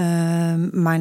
[0.03, 1.01] Ehm, maar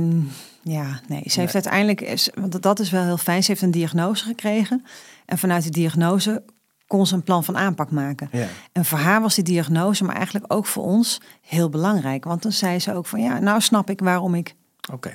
[0.61, 1.21] ja, nee.
[1.25, 1.63] Ze heeft Nee.
[1.63, 4.85] uiteindelijk, want dat is wel heel fijn, ze heeft een diagnose gekregen.
[5.25, 6.43] En vanuit die diagnose
[6.87, 8.29] kon ze een plan van aanpak maken.
[8.31, 8.47] ja.
[8.71, 12.23] En voor haar was die diagnose, maar eigenlijk ook voor ons, heel belangrijk.
[12.23, 14.55] Want dan zei ze ook van, ja, nou snap ik waarom ik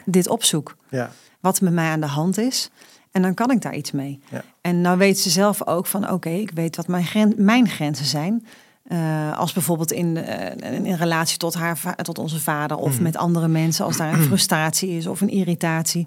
[0.04, 0.76] dit opzoek.
[0.88, 1.10] ja.
[1.40, 2.70] Wat met mij aan de hand is.
[3.10, 4.20] En dan kan ik daar iets mee.
[4.30, 4.42] Ja.
[4.60, 8.06] En nou weet ze zelf ook van, oké, ik weet wat mijn, gren- mijn grenzen
[8.06, 8.46] zijn.
[8.92, 13.02] Eh, als bijvoorbeeld in, eh, in relatie tot, haar, tot onze vader of Mhm.
[13.02, 16.06] met andere mensen, als daar een frustratie is of een irritatie.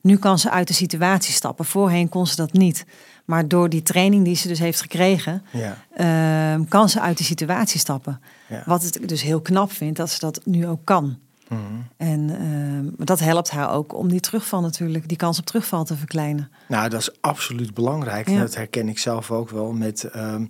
[0.00, 1.64] Nu kan ze uit de situatie stappen.
[1.64, 2.84] Voorheen kon ze dat niet.
[3.24, 7.26] Maar door die training die ze dus heeft gekregen, Ja, ehm, kan ze uit die
[7.26, 8.20] situatie stappen.
[8.48, 8.62] ja.
[8.66, 11.18] Wat ik dus heel knap vind, dat ze dat nu ook kan.
[11.48, 11.60] Mhm.
[11.96, 15.96] En ehm, dat helpt haar ook om die terugval natuurlijk, die kans op terugval te
[15.96, 16.50] verkleinen.
[16.68, 18.28] Nou, dat is absoluut belangrijk.
[18.28, 18.34] Ja.
[18.34, 20.04] En dat herken ik zelf ook wel met.
[20.04, 20.44] ehm,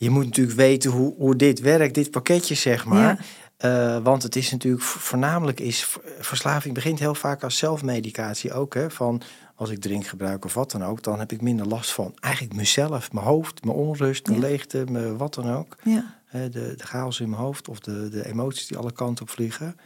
[0.00, 3.26] je moet natuurlijk weten hoe, hoe dit werkt, dit pakketje, zeg maar.
[3.56, 8.74] Eh, want het is natuurlijk vo- voornamelijk is verslaving begint heel vaak als zelfmedicatie ook.
[8.74, 9.22] Hè, van
[9.54, 12.54] als ik drink, gebruik of wat dan ook, dan heb ik minder last van eigenlijk
[12.54, 14.46] mezelf, mijn hoofd, mijn onrust, mijn Ja.
[14.46, 15.76] leegte, mijn wat dan ook.
[15.84, 19.30] Ja, de, de chaos in mijn hoofd of de, de emoties die alle kanten op
[19.30, 19.76] vliegen.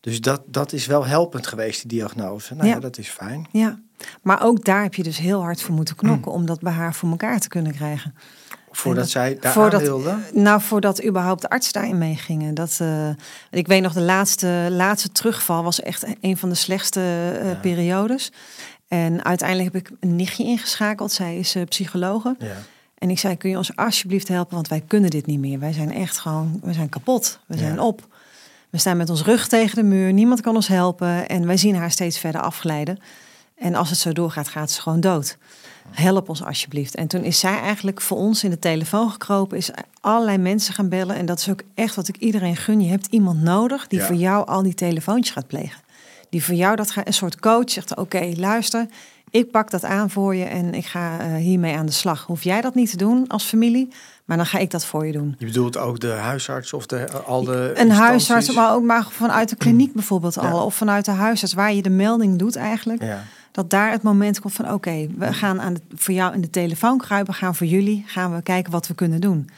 [0.00, 2.54] Dus dat, dat is wel helpend geweest, die diagnose.
[2.54, 2.80] Nou ja, Ja.
[2.80, 3.46] dat is fijn.
[3.52, 3.80] ja.
[4.22, 6.94] Maar ook daar heb je dus heel hard voor moeten knokken om dat bij haar
[6.94, 8.14] voor elkaar te kunnen krijgen.
[8.72, 10.32] Voordat dat- zij daar voordat-.
[10.32, 12.54] Nou, voordat überhaupt de arts daarin meegingen.
[12.54, 13.08] Dat, eh,
[13.50, 17.00] ik weet nog, de laatste, laatste terugval was echt een van de slechtste
[17.44, 17.54] Ja.
[17.60, 18.32] periodes.
[18.88, 21.12] En uiteindelijk heb ik een nichtje ingeschakeld.
[21.12, 22.36] Zij is eh, psychologe.
[22.38, 22.56] Ja.
[22.98, 24.54] En ik zei, kun je ons alsjeblieft helpen?
[24.54, 25.58] Want wij kunnen dit niet meer.
[25.58, 27.38] Wij zijn echt gewoon, we zijn kapot.
[27.46, 28.06] We zijn op.
[28.70, 30.12] We staan met ons rug tegen de muur.
[30.12, 31.28] Niemand kan ons helpen.
[31.28, 32.98] En wij zien haar steeds verder afglijden.
[33.58, 35.36] En als het zo doorgaat, gaat ze gewoon dood.
[35.90, 36.94] Help ons alsjeblieft.
[36.94, 39.56] En toen is zij eigenlijk voor ons in de telefoon gekropen.
[39.56, 41.16] Is allerlei mensen gaan bellen.
[41.16, 42.80] En dat is ook echt wat ik iedereen gun.
[42.80, 44.06] Je hebt iemand nodig die Ja.
[44.06, 45.80] voor jou al die telefoontjes gaat plegen.
[46.30, 48.86] Die voor jou dat gaat, een soort coach zegt: Oké, luister,
[49.30, 52.26] ik pak dat aan voor je en ik ga eh, hiermee aan de slag.
[52.26, 53.88] Hoef jij dat niet te doen als familie,
[54.24, 55.34] maar dan ga ik dat voor je doen.
[55.38, 57.98] Je bedoelt ook de huisarts of de, al de Een instanties?
[57.98, 60.62] huisarts, maar ook maar vanuit de kliniek bijvoorbeeld al, Ja.
[60.64, 63.02] of vanuit de huisarts, waar je de melding doet eigenlijk.
[63.02, 63.22] Ja,
[63.52, 66.50] Dat daar het moment komt van: Oké, we gaan aan de, voor jou in de
[66.50, 69.50] telefoon kruipen, gaan voor jullie, gaan we kijken wat we kunnen doen.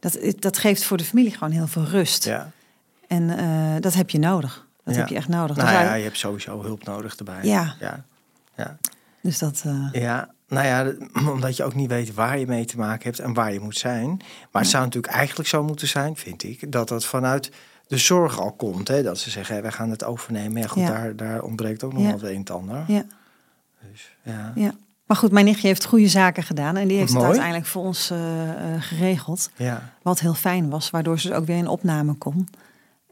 [0.00, 2.24] Dat, dat geeft voor de familie gewoon heel veel rust.
[2.24, 2.50] ja.
[3.06, 4.66] En eh, dat heb je nodig.
[4.84, 5.00] Dat Ja.
[5.00, 5.56] heb je echt nodig.
[5.56, 7.38] Nou wij- ja, je hebt sowieso hulp nodig erbij.
[7.42, 7.74] Ja.
[7.80, 8.04] Ja,
[8.56, 8.76] ja.
[9.22, 9.62] Dus dat.
[9.66, 10.28] eh, ja.
[10.48, 10.96] Nou ja, dat-
[11.34, 13.76] omdat je ook niet weet waar je mee te maken hebt en waar je moet
[13.78, 14.08] zijn.
[14.52, 17.50] Maar het zou natuurlijk eigenlijk zo moeten zijn, vind ik, dat dat vanuit
[17.86, 18.88] de zorg al komt.
[18.88, 19.02] Hè?
[19.02, 20.60] Dat ze zeggen, hé, wij gaan het overnemen.
[20.62, 20.88] Ja, goed, Ja.
[20.88, 22.08] Daar, daar ontbreekt ook nog Ja.
[22.08, 22.84] wel het een en ander.
[22.86, 23.02] ja.
[23.90, 24.52] Dus, ja.
[24.54, 24.72] Ja.
[25.06, 26.76] Maar goed, mijn nichtje heeft goede zaken gedaan.
[26.76, 29.50] En die heeft het uiteindelijk voor ons eh, eh, geregeld.
[29.56, 29.92] Ja.
[30.02, 32.48] Wat heel fijn was, waardoor ze ook weer in opname kon.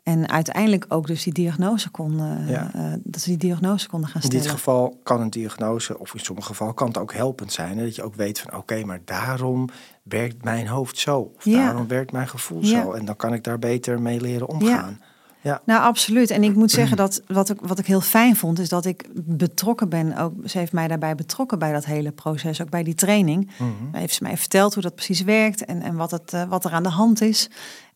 [0.02, 2.70] En uiteindelijk ook dus die diagnose kon, eh, Ja.
[3.02, 4.44] dat ze die diagnose konden gaan In stellen.
[4.44, 7.78] dit geval kan een diagnose, of in sommige gevallen kan het ook helpend zijn.
[7.78, 7.84] Hè?
[7.84, 9.68] Dat je ook weet van oké, maar daarom
[10.02, 11.32] werkt mijn hoofd zo.
[11.36, 11.64] Of Ja.
[11.64, 12.82] daarom werkt mijn gevoel Ja.
[12.82, 12.92] zo.
[12.92, 15.00] En dan kan ik daar beter mee leren omgaan.
[15.40, 15.60] Ja.
[15.64, 16.30] Nou, absoluut.
[16.30, 19.08] En ik moet zeggen dat wat ik, wat ik heel fijn vond, is dat ik
[19.14, 20.16] betrokken ben.
[20.16, 23.50] Ook, ze heeft mij daarbij betrokken bij dat hele proces, ook bij die training.
[23.58, 23.72] Mhm.
[23.96, 26.70] Heeft ze mij verteld hoe dat precies werkt en, en wat, het, eh, wat er
[26.70, 27.50] aan de hand is.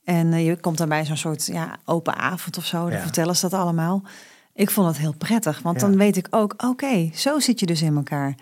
[0.05, 2.82] En eh, je komt dan bij zo'n soort ja, open avond of zo.
[2.82, 3.01] Dan Ja.
[3.03, 4.03] vertellen ze dat allemaal.
[4.55, 5.86] Ik vond het heel prettig, want Ja.
[5.86, 8.34] dan weet ik ook, oké, zo zit je dus in elkaar.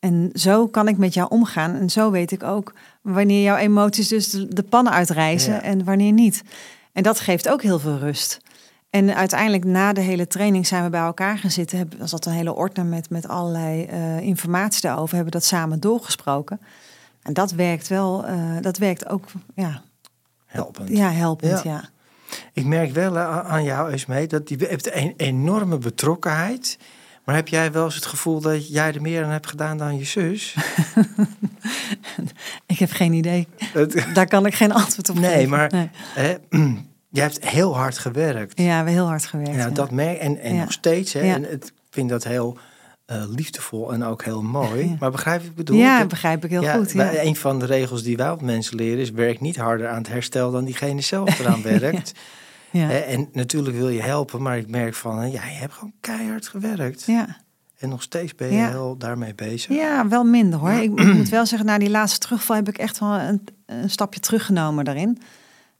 [0.00, 1.74] En zo kan ik met jou omgaan.
[1.74, 6.12] En zo weet ik ook wanneer jouw emoties dus de, de pannen uitreizen en wanneer
[6.12, 6.42] niet.
[6.92, 8.40] En dat geeft ook heel veel rust.
[8.90, 11.78] En uiteindelijk na de hele training zijn we bij elkaar gaan zitten.
[11.78, 15.14] Hebben- Er zat een hele ordner met, met allerlei eh, informatie daarover.
[15.14, 16.60] Hebben dat samen doorgesproken.
[17.22, 19.24] En dat werkt wel, eh, dat werkt ook
[19.54, 19.82] ja,
[20.46, 20.88] Helpend.
[20.88, 21.62] ja, helpend.
[21.62, 21.70] Ja.
[21.70, 21.88] Ja.
[22.52, 26.78] Ik merk wel aan jou, Esmee, dat je hebt een enorme betrokkenheid.
[27.24, 29.98] Maar heb jij wel eens het gevoel dat jij er meer aan hebt gedaan dan
[29.98, 30.54] je zus?
[32.66, 33.48] Ik heb geen idee.
[34.14, 35.50] Daar kan ik geen antwoord op Nee, geven.
[35.50, 35.90] maar- Nee.
[36.14, 36.34] hè,
[37.16, 38.58] jij hebt heel hard gewerkt.
[38.58, 39.54] Ja, we hebben heel hard gewerkt.
[39.54, 39.68] Ja, ja.
[39.70, 40.60] dat merk en, en Ja.
[40.60, 41.12] nog steeds.
[41.12, 41.20] Hè.
[41.20, 42.56] En ik vind dat heel
[43.06, 44.96] eh, liefdevol en ook heel mooi.
[45.00, 45.76] Maar begrijp je ik bedoel?
[45.78, 46.92] ja, Dat- begrijp ik heel goed.
[46.92, 47.22] Ja.
[47.22, 50.08] Een van de regels die wij op mensen leren is: werk niet harder aan het
[50.08, 52.12] herstel dan diegene zelf eraan werkt.
[52.70, 52.90] Ja.
[52.90, 57.02] En natuurlijk wil je helpen, maar ik merk van, ja, je hebt gewoon keihard gewerkt.
[57.06, 57.36] Ja.
[57.78, 58.68] En nog steeds ben je Ja.
[58.68, 59.74] heel daarmee bezig.
[59.76, 60.70] ja, wel minder hoor.
[60.70, 63.90] Ik, ik moet wel zeggen, na die laatste terugval heb ik echt wel een, een
[63.90, 65.18] stapje teruggenomen daarin.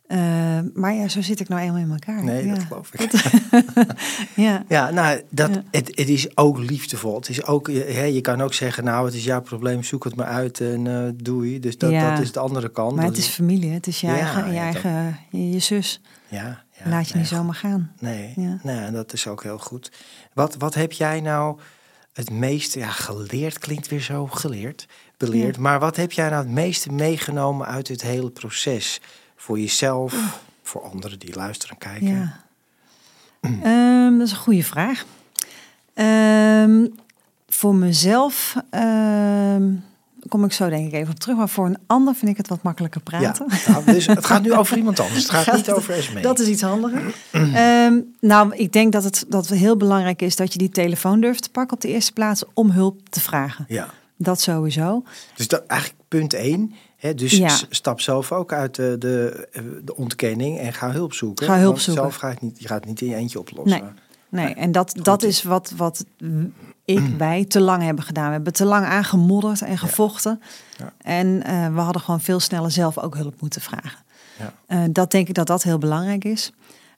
[0.07, 2.25] Eh, maar ja, zo zit ik nou eenmaal in elkaar.
[2.25, 2.55] Nee, ja.
[2.55, 3.11] dat geloof ik.
[4.35, 5.63] Ja, Ja, nou, dat, Ja.
[5.71, 7.15] Het, het is ook liefdevol.
[7.15, 10.05] Het is ook, je, hè, je kan ook zeggen, nou, het is jouw probleem, zoek
[10.05, 11.61] het maar uit en eh doei.
[11.61, 12.11] Dus dat, Ja.
[12.11, 12.95] dat is de andere kant.
[12.95, 13.71] maar Dat het is familie.
[13.71, 16.01] Het is je eigen, je, eigen je, je zus.
[16.29, 17.93] ja, ja, Laat je nee, niet zomaar gaan.
[18.01, 18.59] Nee, Ja.
[18.63, 19.93] ja, dat is ook heel goed.
[20.33, 21.59] Wat, wat heb jij nou
[22.13, 24.87] het meeste, ja, geleerd klinkt weer zo geleerd,
[25.17, 25.59] beleerd.
[25.59, 29.01] Maar wat heb jij nou het meeste meegenomen uit dit hele proces?
[29.47, 32.16] Voor jezelf, voor anderen die luisteren en kijken?
[32.16, 32.44] Ja.
[33.40, 35.05] Ehm, dat is een goede vraag.
[35.94, 36.86] Ehm,
[37.49, 39.72] voor mezelf ehm,
[40.28, 41.36] kom ik zo denk ik even op terug.
[41.36, 43.47] Maar voor een ander vind ik het wat makkelijker praten.
[43.66, 45.22] Nou, dus het gaat nu over iemand anders.
[45.22, 46.20] Het gaat, niet over SME.
[46.20, 47.14] Dat is iets handiger.
[48.20, 51.51] nou, ik denk dat het dat heel belangrijk is dat je die telefoon durft te
[51.51, 53.64] pakken op de eerste plaats om hulp te vragen.
[53.68, 53.88] Ja.
[54.16, 55.05] Dat sowieso.
[55.34, 56.74] Dus dat, eigenlijk punt 1
[57.14, 61.47] dus stap zelf ook uit de, de, eh, de, ontkenning en ga hulp zoeken.
[61.47, 62.03] Ga hulp zoeken.
[62.03, 63.80] Zelf je, niet, je gaat het niet in je eentje oplossen.
[63.80, 63.90] Nee.
[64.28, 66.05] Nee, en dat, dat is wat, wat
[66.84, 68.26] ik, wij te lang hebben gedaan.
[68.26, 70.40] We hebben te lang aangemodderd en gevochten.
[70.76, 70.92] Ja.
[70.99, 74.05] En eh, we hadden gewoon veel sneller zelf ook hulp moeten vragen.
[74.38, 74.53] Ja.
[74.66, 76.53] Eh, dat denk ik dat dat heel belangrijk is.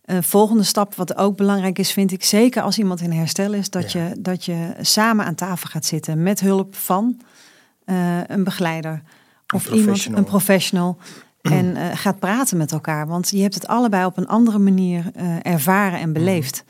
[0.05, 3.71] Uh, volgende stap, wat ook belangrijk is, vind ik zeker als iemand in herstel is,
[3.71, 7.21] dat, je, dat je samen aan tafel gaat zitten met hulp van
[8.27, 9.03] een begeleider
[9.55, 10.97] of iemand, een professional.
[11.43, 13.07] En eh, gaat praten met elkaar.
[13.07, 16.65] Want je hebt het allebei op een andere manier eh, ervaren en beleefd.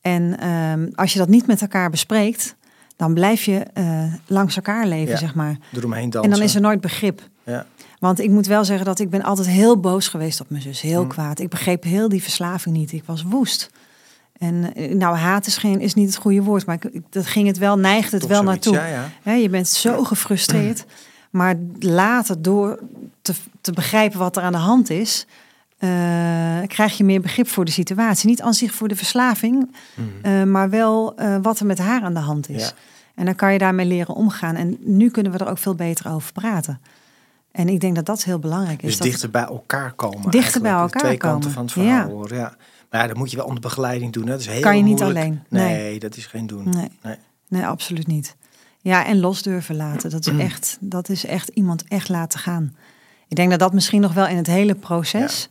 [0.00, 2.56] En ehm, als je dat niet met elkaar bespreekt,
[2.96, 5.18] dan blijf je eh, langs elkaar leven, Ja.
[5.18, 5.56] zeg maar.
[5.72, 6.30] Eromheen dansen.
[6.32, 7.20] En dan is er nooit begrip.
[7.44, 7.66] Ja.
[7.98, 10.80] Want ik moet wel zeggen dat ik ben altijd heel boos geweest op mijn zus.
[10.80, 11.08] Heel Mm.
[11.08, 11.38] kwaad.
[11.40, 12.92] Ik begreep heel die verslaving niet.
[12.92, 13.70] Ik was woest.
[14.32, 16.66] En nou, haat is, geen, is niet het goede woord.
[16.66, 18.74] Maar ik, dat ging het wel, neigde het Toch wel naartoe.
[18.74, 19.08] Ja, ja.
[19.22, 20.84] Hè, je bent zo gefrustreerd.
[21.32, 22.78] Maar later door
[23.22, 25.26] te, te begrijpen wat er aan de hand is...
[25.78, 25.88] eh,
[26.66, 28.28] krijg je meer begrip voor de situatie.
[28.28, 30.06] Niet aan zich voor de verslaving, Mhm.
[30.22, 32.62] eh, maar wel eh, wat er met haar aan de hand is.
[32.64, 32.70] Ja.
[33.14, 34.54] En dan kan je daarmee leren omgaan.
[34.56, 36.80] En nu kunnen we er ook veel beter over praten.
[37.52, 38.88] En ik denk dat dat heel belangrijk is.
[38.88, 40.30] Dus dat- dichter bij elkaar komen.
[40.30, 41.52] Dichter bij De elkaar Twee kanten komen.
[41.54, 42.14] van het verhaal Ja.
[42.14, 42.36] horen.
[42.36, 42.54] Ja.
[42.90, 44.24] Maar ja, dat moet je wel onder begeleiding doen.
[44.24, 44.30] Hè.
[44.30, 45.18] Dat is heel Kan je niet moeilijk.
[45.24, 45.42] alleen.
[45.48, 45.98] Nee, Nee.
[45.98, 46.64] dat is geen doen.
[46.68, 46.88] Nee.
[47.02, 47.16] Nee.
[47.48, 48.36] Nee, absoluut niet.
[48.82, 50.10] Ja, en los durven laten.
[50.10, 50.38] Dat Mm.
[50.40, 52.76] is echt, dat is echt iemand echt laten gaan.
[53.28, 55.48] Ik denk dat dat misschien nog wel in het hele proces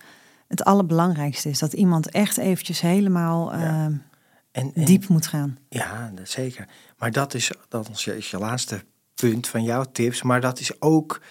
[0.48, 1.60] het allerbelangrijkste is.
[1.60, 3.60] Dat iemand echt eventjes helemaal Ja.
[3.60, 5.58] eh, En, en- diep moet gaan.
[5.70, 6.68] Ja, dat zeker.
[6.98, 8.84] Maar dat is, dat is je laatste
[9.16, 10.22] punt van jouw tips.
[10.22, 11.22] Maar dat is ook...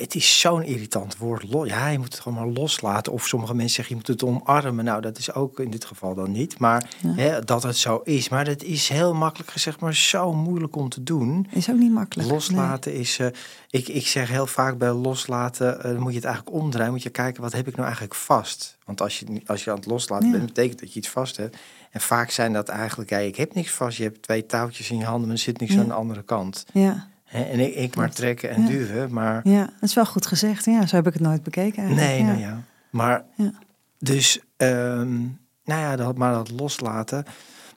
[0.00, 1.44] Het is zo'n irritant woord.
[1.64, 3.12] Ja, je moet het gewoon maar loslaten.
[3.12, 4.84] Of sommige mensen zeggen, je moet het omarmen.
[4.84, 6.58] Nou, dat is ook in dit geval dan niet.
[6.58, 7.12] Maar Ja.
[7.14, 8.28] hè, dat het zo is.
[8.28, 11.46] Maar dat is heel makkelijk gezegd, maar zo moeilijk om te doen.
[11.50, 12.28] Is ook niet makkelijk.
[12.30, 13.18] Loslaten is.
[13.18, 13.26] eh,
[13.70, 15.82] ik, ik zeg heel vaak bij loslaten.
[15.82, 16.92] dan moet je het eigenlijk omdraaien.
[16.92, 18.76] Moet je kijken wat heb ik nou eigenlijk vast.
[18.84, 20.32] Want als je, als je aan het loslaten Ja.
[20.32, 21.56] bent, betekent dat je iets vast hebt.
[21.90, 23.10] En vaak zijn dat eigenlijk.
[23.10, 23.96] Ja, ik heb niks vast.
[23.96, 25.80] Je hebt twee touwtjes in je handen, maar er zit niks Ja.
[25.80, 26.64] aan de andere kant.
[26.72, 28.68] Ja, En ik, ik maar trekken en Ja.
[28.68, 29.12] duwen.
[29.12, 30.64] Maar ja, dat is wel goed gezegd.
[30.64, 32.08] Ja, zo heb ik het nooit bekeken eigenlijk.
[32.08, 32.62] nee, nou ja.
[32.90, 33.52] Maar Ja.
[33.98, 35.20] dus, ehm,
[35.64, 37.24] nou ja, dat, maar dat loslaten.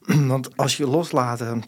[0.27, 1.63] Want als je loslaten,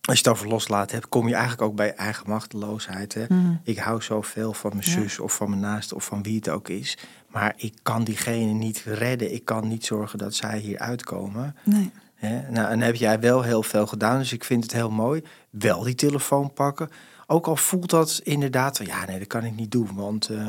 [0.00, 3.14] als je het over loslaten hebt, kom je eigenlijk ook bij eigen machteloosheid.
[3.14, 3.24] Hè?
[3.28, 3.54] Mhm.
[3.62, 6.68] Ik hou zoveel van mijn zus of van mijn naaste of van wie het ook
[6.68, 6.98] is.
[7.28, 9.34] Maar ik kan diegene niet redden.
[9.34, 11.56] Ik kan niet zorgen dat zij hier uitkomen.
[11.64, 11.90] Nee.
[12.14, 12.50] Hè?
[12.50, 15.22] Nou, en heb jij wel heel veel gedaan, dus ik vind het heel mooi.
[15.50, 16.88] Wel die telefoon pakken.
[17.32, 19.88] Ook al voelt dat inderdaad van, ja, nee, dat kan ik niet doen.
[19.94, 20.46] Want eh,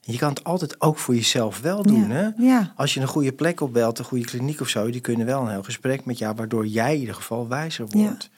[0.00, 2.08] Je kan het altijd ook voor jezelf wel doen.
[2.08, 2.14] ja.
[2.14, 2.28] Hè?
[2.36, 5.40] Ja, Als je een goede plek opbelt, een goede kliniek of zo, die kunnen wel
[5.42, 7.98] een heel gesprek met jou, waardoor jij in ieder geval wijzer Ja.
[8.02, 8.30] wordt.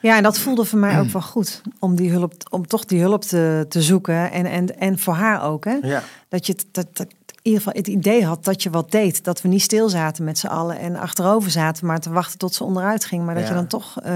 [0.00, 1.62] Ja, en dat voelde voor mij ook wel goed.
[1.78, 4.30] Om, die hulp, om toch die hulp te, te zoeken.
[4.30, 5.64] En, en, en voor haar ook.
[5.64, 5.78] Hè?
[5.82, 6.02] Ja.
[6.28, 9.24] Dat je het- dat, dat, in ieder geval het idee had dat je wat deed.
[9.24, 12.54] Dat we niet stil zaten met z'n allen en achterover zaten, maar te wachten tot
[12.54, 13.24] ze onderuit ging.
[13.24, 13.48] Maar dat Ja.
[13.48, 14.00] je dan toch.
[14.00, 14.12] eh,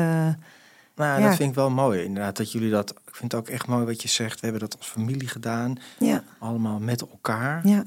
[0.96, 1.26] Nou, Ja.
[1.26, 2.02] dat vind ik wel mooi.
[2.04, 2.94] Inderdaad, dat jullie dat.
[3.18, 4.40] Ik vind het ook echt mooi wat je zegt.
[4.40, 5.76] We hebben dat als familie gedaan.
[5.98, 7.66] ja, Allemaal met elkaar.
[7.68, 7.84] ja,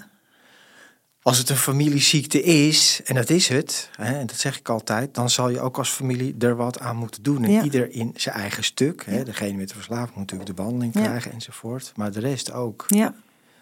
[1.21, 5.13] Als het een familieziekte is, en dat is het, hè, en dat zeg ik altijd,
[5.15, 7.43] dan zal je ook als familie er wat aan moeten doen.
[7.43, 7.63] En Ja.
[7.63, 9.05] ieder in zijn eigen stuk.
[9.05, 9.23] Hè.
[9.23, 11.91] Degene met de verslaving moet natuurlijk de behandeling krijgen enzovoort.
[11.95, 12.85] Maar de rest ook.
[12.87, 13.13] ja,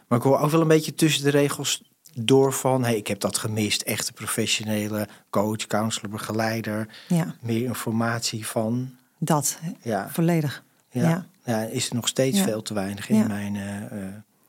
[0.07, 2.83] Maar ik hoor ook wel een beetje tussen de regels door van...
[2.83, 3.81] Hey, ik heb dat gemist.
[3.81, 6.87] Echte professionele coach, counselor, begeleider.
[7.07, 8.95] ja, Meer informatie van.
[9.17, 9.59] dat.
[9.81, 10.63] Ja, Volledig.
[10.89, 11.09] ja.
[11.09, 11.25] Ja.
[11.49, 11.61] Ja.
[11.61, 12.43] is er nog steeds Ja.
[12.43, 13.27] veel te weinig in Ja.
[13.27, 13.57] mijn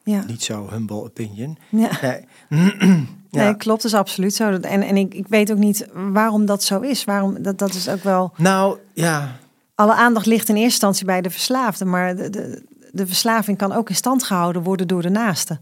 [0.04, 0.24] Ja.
[0.26, 1.58] niet zo humble opinion.
[1.68, 1.90] Ja.
[2.48, 3.08] Nee.
[3.30, 4.50] Nee, klopt, is absoluut zo.
[4.50, 7.04] En, en ik, ik weet ook niet waarom dat zo is.
[7.04, 8.32] Waarom, dat, dat is ook wel.
[8.36, 9.36] Nou, ja,
[9.74, 11.84] Alle aandacht ligt in eerste instantie bij de verslaafde.
[11.84, 15.58] Maar de, de, de verslaving kan ook in stand gehouden worden door de naaste.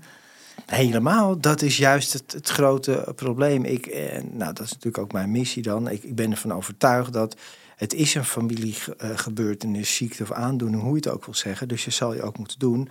[0.66, 3.64] Helemaal, dat is juist het, het grote probleem.
[3.64, 5.88] Ik, eh, nou, dat is natuurlijk ook mijn missie dan.
[5.88, 7.36] Ik, ik ben ervan overtuigd dat
[7.78, 11.68] het is een familiegebeurtenis, ziekte of aandoening, hoe je het ook wil zeggen.
[11.68, 12.88] Dus je zal je ook moeten doen.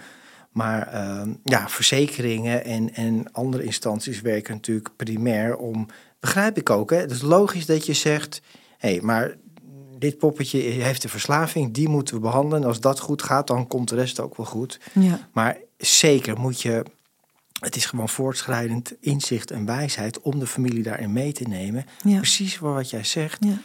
[0.52, 5.86] Maar ehm, ja, verzekeringen en, en andere instanties werken natuurlijk primair om.
[6.20, 6.98] Begrijp ik ook, hè?
[6.98, 8.42] Het is logisch dat je zegt:
[8.78, 9.36] hé, hey, maar
[9.98, 12.64] dit poppetje heeft een verslaving, die moeten we behandelen.
[12.68, 14.80] Als dat goed gaat, dan komt de rest ook wel goed.
[14.94, 16.84] Ja, Maar zeker moet je,
[17.60, 21.86] het is gewoon voortschrijdend inzicht en wijsheid om de familie daarin mee te nemen.
[22.04, 23.46] ja, Precies wat jij zegt.
[23.46, 23.58] ja.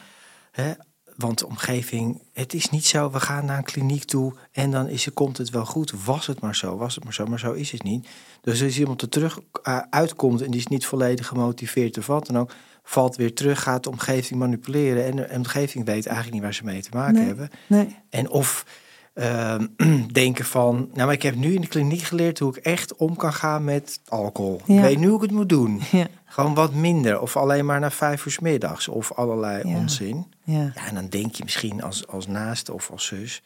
[0.53, 0.73] Hè?
[1.17, 4.89] Want de omgeving, het is niet zo, we gaan naar een kliniek toe en dan
[4.89, 5.93] is, komt het wel goed.
[6.05, 8.09] Was het maar zo, was het maar zo, maar zo is het niet.
[8.41, 9.39] Dus als iemand er terug
[9.69, 12.53] uh, uitkomt en die is niet volledig gemotiveerd of wat dan ook,
[12.83, 16.65] valt weer terug, gaat de omgeving manipuleren en de omgeving weet eigenlijk niet waar ze
[16.65, 17.27] mee te maken Nee.
[17.27, 17.51] hebben.
[17.67, 18.67] Nee, En of
[19.15, 19.67] ehm,
[20.13, 23.17] denken van, nou maar ik heb nu in de kliniek geleerd hoe ik echt om
[23.17, 24.61] kan gaan met alcohol.
[24.67, 25.81] Ik weet nu hoe ik het moet doen.
[25.91, 29.77] ja, Gewoon wat minder of alleen maar na vijf uur middags of allerlei Ja.
[29.77, 30.27] onzin.
[30.45, 30.73] ja.
[30.75, 33.43] Ja, en dan denk je misschien als, als naaste of als zus.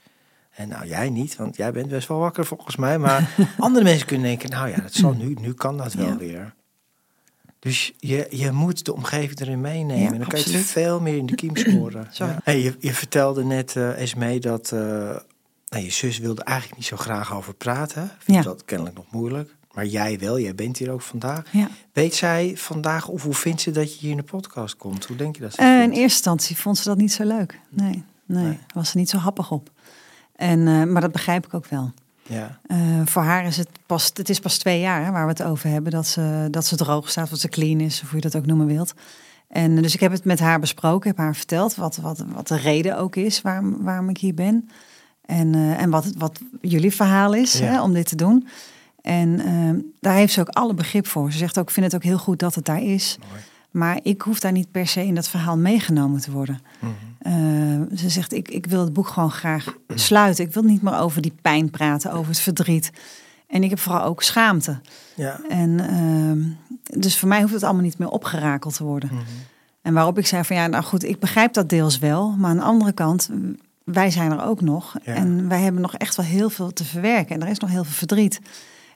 [0.51, 2.99] En nou, jij niet, want jij bent best wel wakker volgens mij.
[2.99, 6.55] Maar andere mensen kunnen denken, nou ja, dat zal nu, nu kan dat wel weer.
[7.59, 10.03] Dus je, je moet de omgeving erin meenemen.
[10.03, 10.67] Ja, en dan kan je het absoluut.
[10.71, 11.57] veel meer in de kiem.
[11.57, 12.07] Sorry.
[12.13, 12.39] Ja.
[12.45, 15.17] Hey, je, je vertelde net, eh Esmee, dat eh,
[15.69, 18.11] nou, je zus wilde eigenlijk niet zo graag over praten.
[18.19, 18.51] Vindt Ja.
[18.51, 19.55] dat kennelijk nog moeilijk.
[19.73, 21.45] Maar jij wel, jij bent hier ook vandaag.
[21.53, 21.69] ja.
[21.93, 25.05] Weet zij vandaag of hoe vindt ze dat je hier in de podcast komt?
[25.05, 27.61] Hoe denk je dat ze Eh, in eerste instantie vond ze dat niet zo leuk.
[27.69, 28.59] Nee, nee, Nee.
[28.75, 29.71] was ze niet zo happig op.
[30.37, 31.93] En, eh, maar dat begrijp ik ook wel.
[32.23, 35.31] Ja, Eh, voor haar is het pas, het is pas twee jaar hè, waar we
[35.33, 38.17] het over hebben, dat ze, dat ze droog staat, dat ze clean is, of hoe
[38.21, 38.95] je dat ook noemen wilt.
[39.49, 42.57] En dus ik heb het met haar besproken, heb haar verteld wat, wat, wat de
[42.57, 44.69] reden ook is waarom, waarom ik hier ben.
[45.27, 47.65] En, eh, en wat, wat jullie verhaal is Ja.
[47.65, 48.47] hè, om dit te doen.
[49.03, 51.33] En eh, daar heeft ze ook alle begrip voor.
[51.33, 53.19] Ze zegt ook, ik vind het ook heel goed dat het daar is.
[53.29, 53.41] mooi.
[53.71, 56.61] Maar ik hoef daar niet per se in dat verhaal meegenomen te worden.
[56.79, 56.93] Mhm.
[57.19, 60.45] Eh, ze zegt, ik, ik wil het boek gewoon graag sluiten.
[60.45, 62.91] Ik wil niet meer over die pijn praten, over het verdriet.
[63.47, 64.81] En ik heb vooral ook schaamte.
[65.15, 65.41] Ja.
[65.49, 66.43] En ehm,
[67.01, 69.09] dus voor mij hoeft het allemaal niet meer opgerakeld te worden.
[69.13, 69.23] Mhm.
[69.83, 72.31] En waarop ik zei van ja, nou goed, ik begrijp dat deels wel.
[72.31, 73.31] Maar aan de andere kant,
[73.93, 74.95] wij zijn er ook nog.
[75.05, 75.15] Ja.
[75.15, 77.35] En wij hebben nog echt wel heel veel te verwerken.
[77.35, 78.41] En er is nog heel veel verdriet.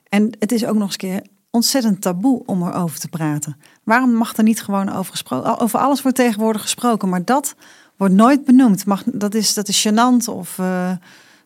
[0.09, 3.57] En het is ook nog eens een keer ontzettend taboe om erover te praten.
[3.83, 5.59] Waarom mag er niet gewoon over gesproken?
[5.59, 7.55] Over alles wordt tegenwoordig gesproken, maar dat
[7.97, 8.85] wordt nooit benoemd.
[8.85, 10.91] Mag, dat, is, dat is gênant of eh,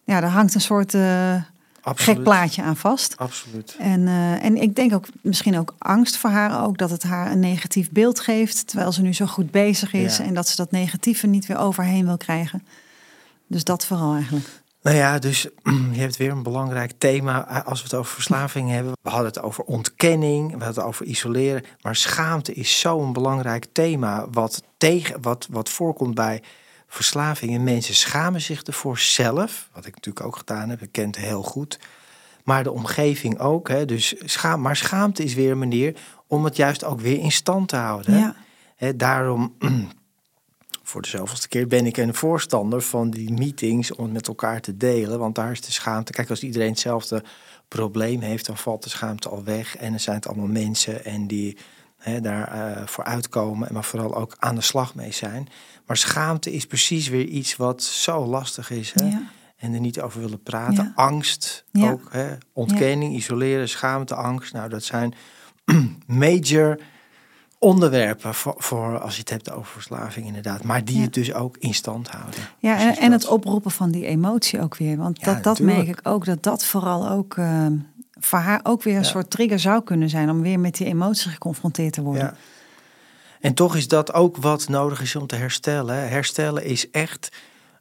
[0.03, 0.95] ja, daar hangt een soort
[1.81, 2.15] Absoluut.
[2.15, 3.17] gek plaatje aan vast.
[3.17, 3.75] Absoluut.
[3.79, 7.31] En, eh, en ik denk ook misschien ook angst voor haar ook, dat het haar
[7.31, 10.23] een negatief beeld geeft, terwijl ze nu zo goed bezig is Ja.
[10.23, 12.63] en dat ze dat negatieve niet weer overheen wil krijgen.
[13.47, 14.63] Dus dat vooral eigenlijk.
[14.81, 15.41] Nou ja, dus
[15.93, 18.93] je hebt weer een belangrijk thema als we het over verslaving hebben.
[19.01, 21.63] We hadden het over ontkenning, we hadden het over isoleren.
[21.81, 26.41] Maar schaamte is zo'n belangrijk thema wat, tegen, wat, wat voorkomt bij
[26.87, 27.53] verslaving.
[27.53, 31.17] En mensen schamen zich ervoor zelf, wat ik natuurlijk ook gedaan heb, ik ken het
[31.17, 31.79] heel goed.
[32.43, 33.69] Maar de omgeving ook.
[33.69, 35.95] Hè, dus schaam, maar schaamte is weer een manier
[36.27, 38.13] om het juist ook weer in stand te houden.
[38.13, 38.19] hè.
[38.19, 38.35] Ja,
[38.75, 39.55] Hè, daarom,
[40.87, 44.61] voor de zoveelste keer, ben ik een voorstander van die meetings om het met elkaar
[44.61, 45.19] te delen.
[45.19, 46.11] Want daar is de schaamte.
[46.11, 47.23] Kijk, als iedereen hetzelfde
[47.67, 49.77] probleem heeft, dan valt de schaamte al weg.
[49.77, 51.57] En dan zijn het allemaal mensen en die
[51.97, 55.47] hè, daar eh, voor uitkomen, maar vooral ook aan de slag mee zijn.
[55.85, 58.91] Maar schaamte is precies weer iets wat zo lastig is.
[58.95, 59.05] Hè?
[59.05, 60.83] ja, en er niet over willen praten.
[60.83, 60.91] Ja.
[60.95, 61.91] Angst Ja.
[61.91, 62.35] ook, hè?
[62.53, 64.53] ontkenning, isoleren, schaamte, angst.
[64.53, 65.13] Nou, dat zijn
[66.05, 66.79] major
[67.59, 70.63] onderwerpen voor, voor als je het hebt over verslaving inderdaad.
[70.63, 71.01] Maar die Ja.
[71.01, 72.39] het dus ook in stand houden.
[72.59, 74.97] Ja, en, en het oproepen van die emotie ook weer.
[74.97, 75.87] Want Ja, dat, dat natuurlijk.
[75.87, 77.65] merk ik ook, dat dat vooral ook eh,
[78.11, 79.07] voor haar ook weer een Ja.
[79.07, 82.23] soort trigger zou kunnen zijn om weer met die emotie geconfronteerd te worden.
[82.23, 82.35] Ja.
[83.39, 86.09] En toch is dat ook wat nodig is om te herstellen.
[86.09, 87.29] Herstellen is echt,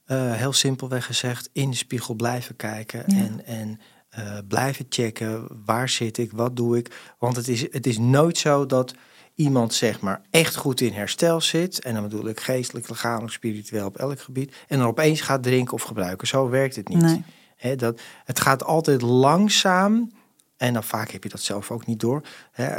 [0.04, 3.06] eh, heel simpelweg gezegd, in de spiegel blijven kijken.
[3.06, 7.14] En, en eh, blijven checken, waar zit ik, wat doe ik.
[7.18, 8.94] Want het is, het is nooit zo dat
[9.34, 11.80] iemand zeg maar echt goed in herstel zit.
[11.80, 14.54] En dan bedoel ik geestelijk, lichamelijk, spiritueel op elk gebied.
[14.68, 16.26] En dan opeens gaat drinken of gebruiken.
[16.26, 17.00] Zo werkt het niet.
[17.00, 17.76] Nee.
[17.76, 20.10] Dat, het gaat altijd langzaam.
[20.56, 22.22] En dan vaak heb je dat zelf ook niet door.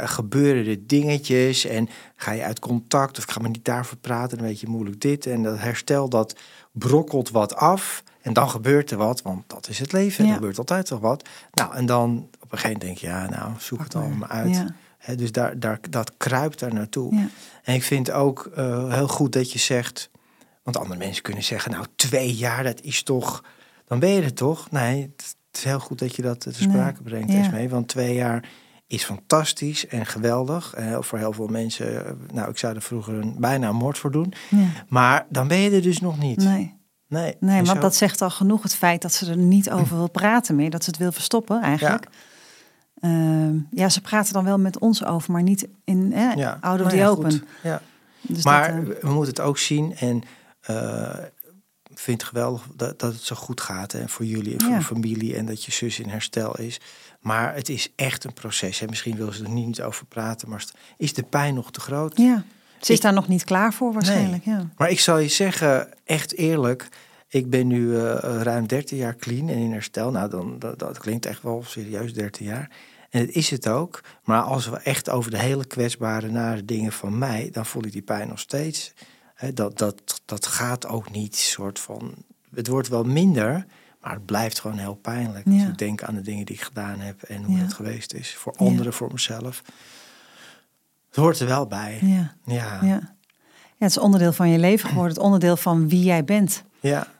[0.04, 4.38] Gebeuren er dingetjes en ga je uit contact of ik ga me niet daarvoor praten,
[4.38, 5.26] dan weet je moeilijk dit.
[5.26, 6.36] En dat herstel dat
[6.72, 10.24] brokkelt wat af en dan gebeurt er wat, want dat is het leven.
[10.24, 10.30] Ja.
[10.30, 11.28] Er gebeurt altijd toch wat.
[11.52, 14.10] Nou, en dan op een gegeven moment denk je, ja, nou, zoek het Pak maar.
[14.10, 14.54] allemaal uit.
[14.54, 14.74] Ja.
[15.14, 17.14] Dus daar, daar, dat kruipt daar naartoe.
[17.14, 17.28] Ja.
[17.62, 20.10] En ik vind ook eh, heel goed dat je zegt,
[20.62, 23.44] want andere mensen kunnen zeggen, nou twee jaar, dat is toch,
[23.86, 24.70] dan ben je er toch?
[24.70, 27.38] Nee, het is heel goed dat je dat te sprake brengt, ja.
[27.40, 28.48] Esmee, want twee jaar
[28.86, 30.74] is fantastisch en geweldig.
[31.00, 34.32] Voor heel veel mensen, nou ik zou er vroeger een, bijna een moord voor doen,
[34.50, 34.66] Ja.
[34.88, 36.36] maar dan ben je er dus nog niet.
[37.08, 39.96] Nee, nee, want zo- dat zegt al genoeg het feit dat ze er niet over
[39.96, 40.70] wil praten meer.
[40.70, 42.06] Dat ze het wil verstoppen eigenlijk.
[43.00, 46.74] Ehm, ja, ze praten dan wel met ons over, maar niet in eh, ja, out
[46.80, 47.30] of nou the ja, open.
[47.32, 47.42] goed.
[47.62, 47.82] Ja.
[48.20, 50.22] Dus Maar dat, eh, we moeten het ook zien en
[50.60, 51.14] eh,
[51.90, 54.70] ik vind het geweldig dat, dat het zo goed gaat hè, voor jullie en voor
[54.72, 54.78] Ja.
[54.78, 56.80] de familie en dat je zus in herstel is.
[57.20, 58.78] Maar het is echt een proces.
[58.78, 58.86] Hè.
[58.86, 60.64] Misschien wil ze er niet over praten, maar
[60.96, 62.16] is de pijn nog te groot?
[62.16, 62.44] ja,
[62.80, 64.44] ze is ik- daar nog niet klaar voor waarschijnlijk.
[64.44, 64.66] Ja.
[64.76, 66.88] Maar ik zal je zeggen, echt eerlijk,
[67.36, 70.10] ik ben nu eh, ruim 13 jaar clean en in herstel.
[70.10, 72.70] Nou, dan, dat, dat klinkt echt wel serieus 13 jaar.
[73.10, 74.00] En het is het ook.
[74.24, 77.92] Maar als we echt over de hele kwetsbare, nare dingen van mij, dan voel ik
[77.92, 78.92] die pijn nog steeds.
[79.54, 82.14] Dat, dat, dat gaat ook niet soort van.
[82.54, 83.66] Het wordt wel minder,
[84.00, 85.46] maar het blijft gewoon heel pijnlijk.
[85.46, 87.62] Als ik denk aan de dingen die ik gedaan heb en hoe Ja.
[87.62, 88.34] het geweest is.
[88.34, 88.64] Voor Ja.
[88.66, 89.62] anderen, voor mezelf.
[91.08, 91.98] Het hoort er wel bij.
[92.02, 92.34] Ja.
[92.44, 92.78] Ja.
[92.82, 92.86] Ja.
[93.78, 96.62] ja, het is onderdeel van je leven geworden, het onderdeel van wie jij bent.
[96.80, 97.14] ja.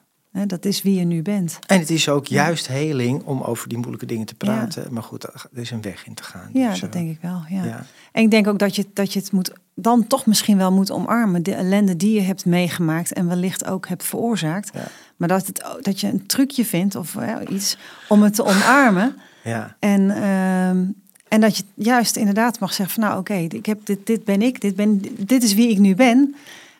[0.47, 1.59] Dat is wie je nu bent.
[1.66, 4.93] En het is ook juist heling om over die moeilijke dingen te praten.
[4.93, 6.51] Maar goed, er is een weg in te gaan.
[6.53, 7.43] Ja, Dus, dat denk ik wel.
[7.49, 7.64] Ja.
[7.64, 7.84] ja.
[8.12, 10.91] En ik denk ook dat je, dat je het moet, dan toch misschien wel moet
[10.91, 11.43] omarmen.
[11.43, 14.70] De ellende die je hebt meegemaakt en wellicht ook hebt veroorzaakt.
[14.74, 14.87] Ja.
[15.16, 17.16] Maar dat, het, dat je een trucje vindt of
[17.49, 17.76] iets
[18.09, 19.16] om het te omarmen.
[19.47, 19.76] Ja.
[19.78, 20.84] En, ehm,
[21.28, 24.43] en dat je juist inderdaad mag zeggen van nou oké, ik heb dit, dit ben
[24.43, 26.34] ik, dit, ben, dit is wie ik nu ben.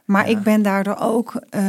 [0.07, 0.37] Maar Ja.
[0.37, 1.63] ik ben daardoor ook eh,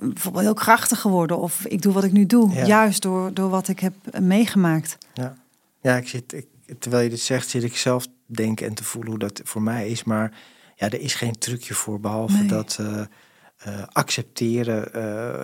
[0.00, 1.38] bijvoorbeeld heel krachtig geworden.
[1.38, 2.50] Of ik doe wat ik nu doe.
[2.52, 2.64] Ja.
[2.66, 4.98] Juist door, door wat ik heb eh, meegemaakt.
[5.14, 5.34] Ja,
[5.80, 6.46] ja ik zit, ik,
[6.78, 9.88] terwijl je dit zegt, zit ik zelf denken en te voelen hoe dat voor mij
[9.88, 10.04] is.
[10.04, 10.32] Maar
[10.74, 12.46] ja, er is geen trucje voor, behalve Nee.
[12.48, 14.88] dat eh, accepteren,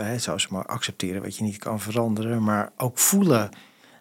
[0.04, 3.48] hè, zoals maar accepteren wat je niet kan veranderen, maar ook voelen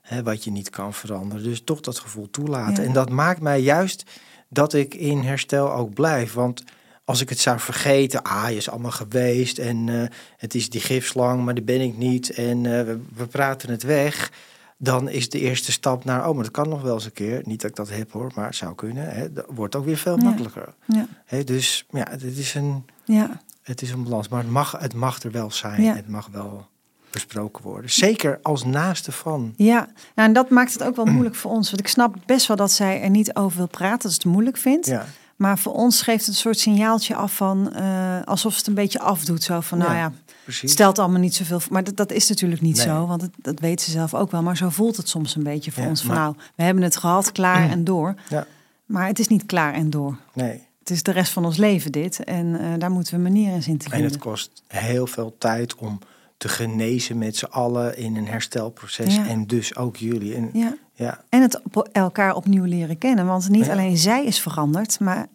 [0.02, 1.44] hè, wat je niet kan veranderen.
[1.44, 2.84] Dus toch dat gevoel toelaten.
[2.84, 2.88] Ja.
[2.90, 4.04] En dat maakt mij juist
[4.50, 6.34] dat ik in herstel ook blijf.
[6.34, 6.64] Want
[7.08, 10.82] als ik het zou vergeten, ah, je is allemaal geweest en eh, het is die
[10.82, 14.32] gifslang, maar die ben ik niet en eh, we, we praten het weg.
[14.78, 17.42] Dan is de eerste stap naar, oh, maar dat kan nog wel eens een keer.
[17.46, 19.10] Niet dat ik dat heb hoor, maar het zou kunnen.
[19.10, 19.34] Hè.
[19.34, 20.24] Dat wordt ook weer veel Ja.
[20.24, 20.74] makkelijker.
[20.86, 24.28] Ja, Hè, dus ja, het is, een, ja, het is een balans.
[24.28, 25.82] Maar het mag, het mag er wel zijn.
[25.84, 25.96] Ja.
[25.96, 26.68] Het mag wel
[27.10, 27.90] besproken worden.
[27.92, 29.54] Zeker als naaste van.
[29.56, 29.80] ja.
[30.16, 31.70] Nou, en dat maakt het ook wel moeilijk voor ons.
[31.70, 34.26] Want ik snap best wel dat zij er niet over wil praten, dat ze het
[34.26, 34.86] moeilijk vindt.
[34.86, 35.06] Ja,
[35.38, 39.00] Maar voor ons geeft het een soort signaaltje af van eh, alsof het een beetje
[39.00, 39.44] afdoet.
[39.44, 40.12] Zo van, nou Ja,
[40.44, 40.62] precies.
[40.62, 41.62] het stelt allemaal niet zoveel.
[41.70, 42.86] Maar dat, dat is natuurlijk niet Nee.
[42.86, 44.42] zo, want het, dat weet ze zelf ook wel.
[44.44, 46.02] Maar zo voelt het soms een beetje voor Ja, ons.
[46.02, 48.16] Van, maar- nou, we hebben het gehad, klaar en door.
[48.30, 48.46] Ja,
[48.86, 50.18] Maar het is niet klaar en door.
[50.34, 50.66] nee.
[50.80, 52.24] Het is de rest van ons leven dit.
[52.24, 54.12] En eh, daar moeten we een manier in zien te En vinden.
[54.12, 56.00] het kost heel veel tijd om
[56.38, 59.16] te genezen met z'n allen in een herstelproces.
[59.16, 59.28] Ja.
[59.28, 60.36] En dus ook jullie.
[60.36, 60.74] En, Ja.
[60.94, 63.26] ja, En het op elkaar opnieuw leren kennen.
[63.26, 63.72] Want niet Ja.
[63.72, 65.28] alleen zij is veranderd, maar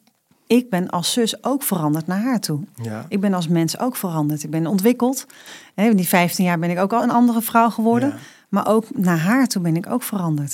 [0.47, 2.61] ik ben als zus ook veranderd naar haar toe.
[2.83, 3.07] ja.
[3.09, 4.43] Ik ben als mens ook veranderd.
[4.43, 5.27] Ik ben ontwikkeld.
[5.75, 8.15] In die 15 jaar ben ik ook al een andere vrouw geworden.
[8.49, 10.51] Maar ook naar haar toe ben ik ook veranderd.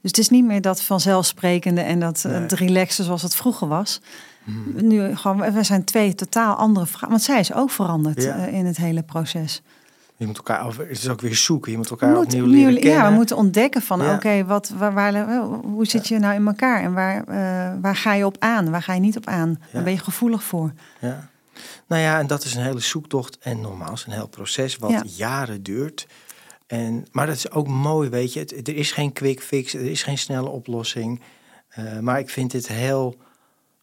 [0.00, 2.40] Dus het is niet meer dat vanzelfsprekende en dat eh, Nee.
[2.40, 4.00] het relaxen zoals het vroeger was.
[4.44, 4.86] Mhm.
[4.86, 7.10] Nu gewoon, we zijn twee totaal andere vrouwen.
[7.10, 8.36] Want zij is ook veranderd Ja.
[8.46, 9.62] eh, in het hele proces.
[10.16, 11.70] Je moet elkaar, het is ook weer zoeken.
[11.70, 13.00] Je moet elkaar We opnieuw leren kennen.
[13.00, 14.14] Ja, we moeten ontdekken van Ja.
[14.14, 16.82] oké, wat waar, waar, hoe zit je nou in elkaar?
[16.82, 18.70] En waar, eh, waar ga je op aan?
[18.70, 19.60] Waar ga je niet op aan?
[19.72, 20.72] Waar ben je gevoelig voor?
[21.00, 21.30] Ja.
[21.86, 23.38] Nou ja, en dat is een hele zoektocht.
[23.38, 25.02] En nogmaals, een heel proces wat Ja.
[25.16, 26.06] jaren duurt.
[26.66, 28.40] En, maar dat is ook mooi, weet je.
[28.40, 31.20] Het, er is geen quick fix, er is geen snelle oplossing.
[31.78, 33.16] Uh, maar ik vind het heel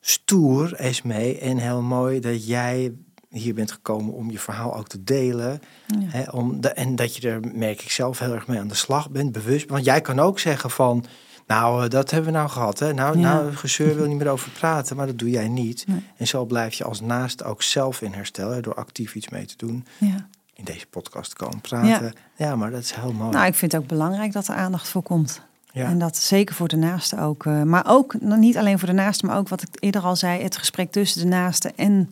[0.01, 2.93] stoer, Esmee, en heel mooi dat jij
[3.29, 5.61] hier bent gekomen om je verhaal ook te delen.
[5.87, 5.97] Ja.
[5.99, 8.75] Hè, om de, en dat je er, merk ik zelf, heel erg mee aan de
[8.75, 9.69] slag bent, bewust.
[9.69, 11.05] Want jij kan ook zeggen van,
[11.47, 12.79] nou, uh, dat hebben we nou gehad.
[12.79, 12.93] Hè?
[12.93, 13.33] Nou, ja.
[13.33, 15.87] nou, gezeur wil niet meer over praten, maar dat doe jij niet.
[15.87, 16.03] Nee.
[16.17, 19.57] En zo blijf je als naast ook zelf in herstellen door actief iets mee te
[19.57, 19.85] doen.
[19.97, 20.27] Ja
[20.59, 22.13] in deze podcast komen praten.
[22.35, 22.45] Ja.
[22.45, 22.55] ja.
[22.55, 23.29] maar dat is heel mooi.
[23.29, 25.41] Nou, ik vind het ook belangrijk dat er aandacht voor komt.
[25.71, 25.85] Ja.
[25.85, 27.45] En dat zeker voor de naaste ook.
[27.45, 30.43] Uh, maar ook, niet alleen voor de naaste, maar ook wat ik eerder al zei...
[30.43, 32.09] het gesprek tussen de naaste en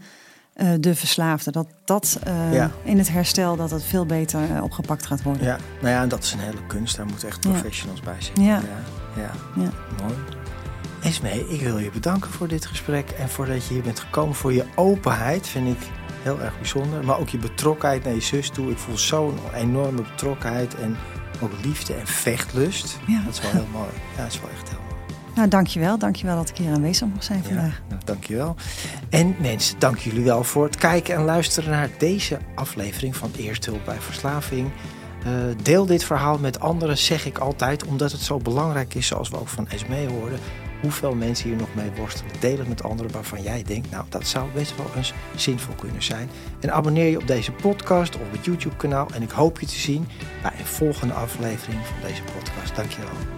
[0.57, 1.51] uh, de verslaafde.
[1.51, 2.71] Dat dat uh, ja.
[2.83, 5.43] in het herstel dat het veel beter opgepakt gaat worden.
[5.43, 6.97] Ja, nou ja, en dat is een hele kunst.
[6.97, 8.43] Daar moeten echt professionals bij zitten.
[8.43, 8.61] Ja.
[9.15, 9.31] Ja.
[9.55, 9.69] ja.
[10.01, 10.13] mooi.
[11.01, 13.09] Esmee, ik wil je bedanken voor dit gesprek...
[13.09, 15.87] en voordat je hier bent gekomen, voor je openheid, vind ik
[16.23, 17.05] heel erg bijzonder.
[17.05, 18.71] Maar ook je betrokkenheid naar je zus toe.
[18.71, 20.97] Ik voel zo'n enorme betrokkenheid en
[21.41, 22.99] ook liefde en vechtlust.
[23.07, 23.21] Ja.
[23.25, 23.89] Dat is wel heel mooi.
[24.15, 24.86] Ja, dat is wel echt heel mooi.
[25.37, 25.97] Nou, dankjewel.
[25.97, 27.75] Dankjewel dat ik hier aanwezig mag zijn vandaag.
[27.77, 28.55] Ja, nou, dankjewel.
[29.09, 33.69] En mensen, dank jullie wel voor het kijken en luisteren naar deze aflevering van Eerste
[33.69, 34.69] Hulp bij Verslaving.
[35.27, 35.33] Uh,
[35.63, 39.39] deel dit verhaal met anderen, zeg ik altijd, omdat het zo belangrijk is, zoals we
[39.39, 40.39] ook van Esmee hoorden
[40.81, 42.31] hoeveel mensen hier nog mee worstelen.
[42.39, 46.03] Deel het met anderen waarvan jij denkt, nou dat zou best wel eens zinvol kunnen
[46.03, 46.29] zijn.
[46.59, 49.07] En abonneer je op deze podcast of op het YouTube kanaal.
[49.13, 50.07] En ik hoop je te zien
[50.41, 52.75] bij een volgende aflevering van deze podcast.
[52.75, 53.36] Dankjewel.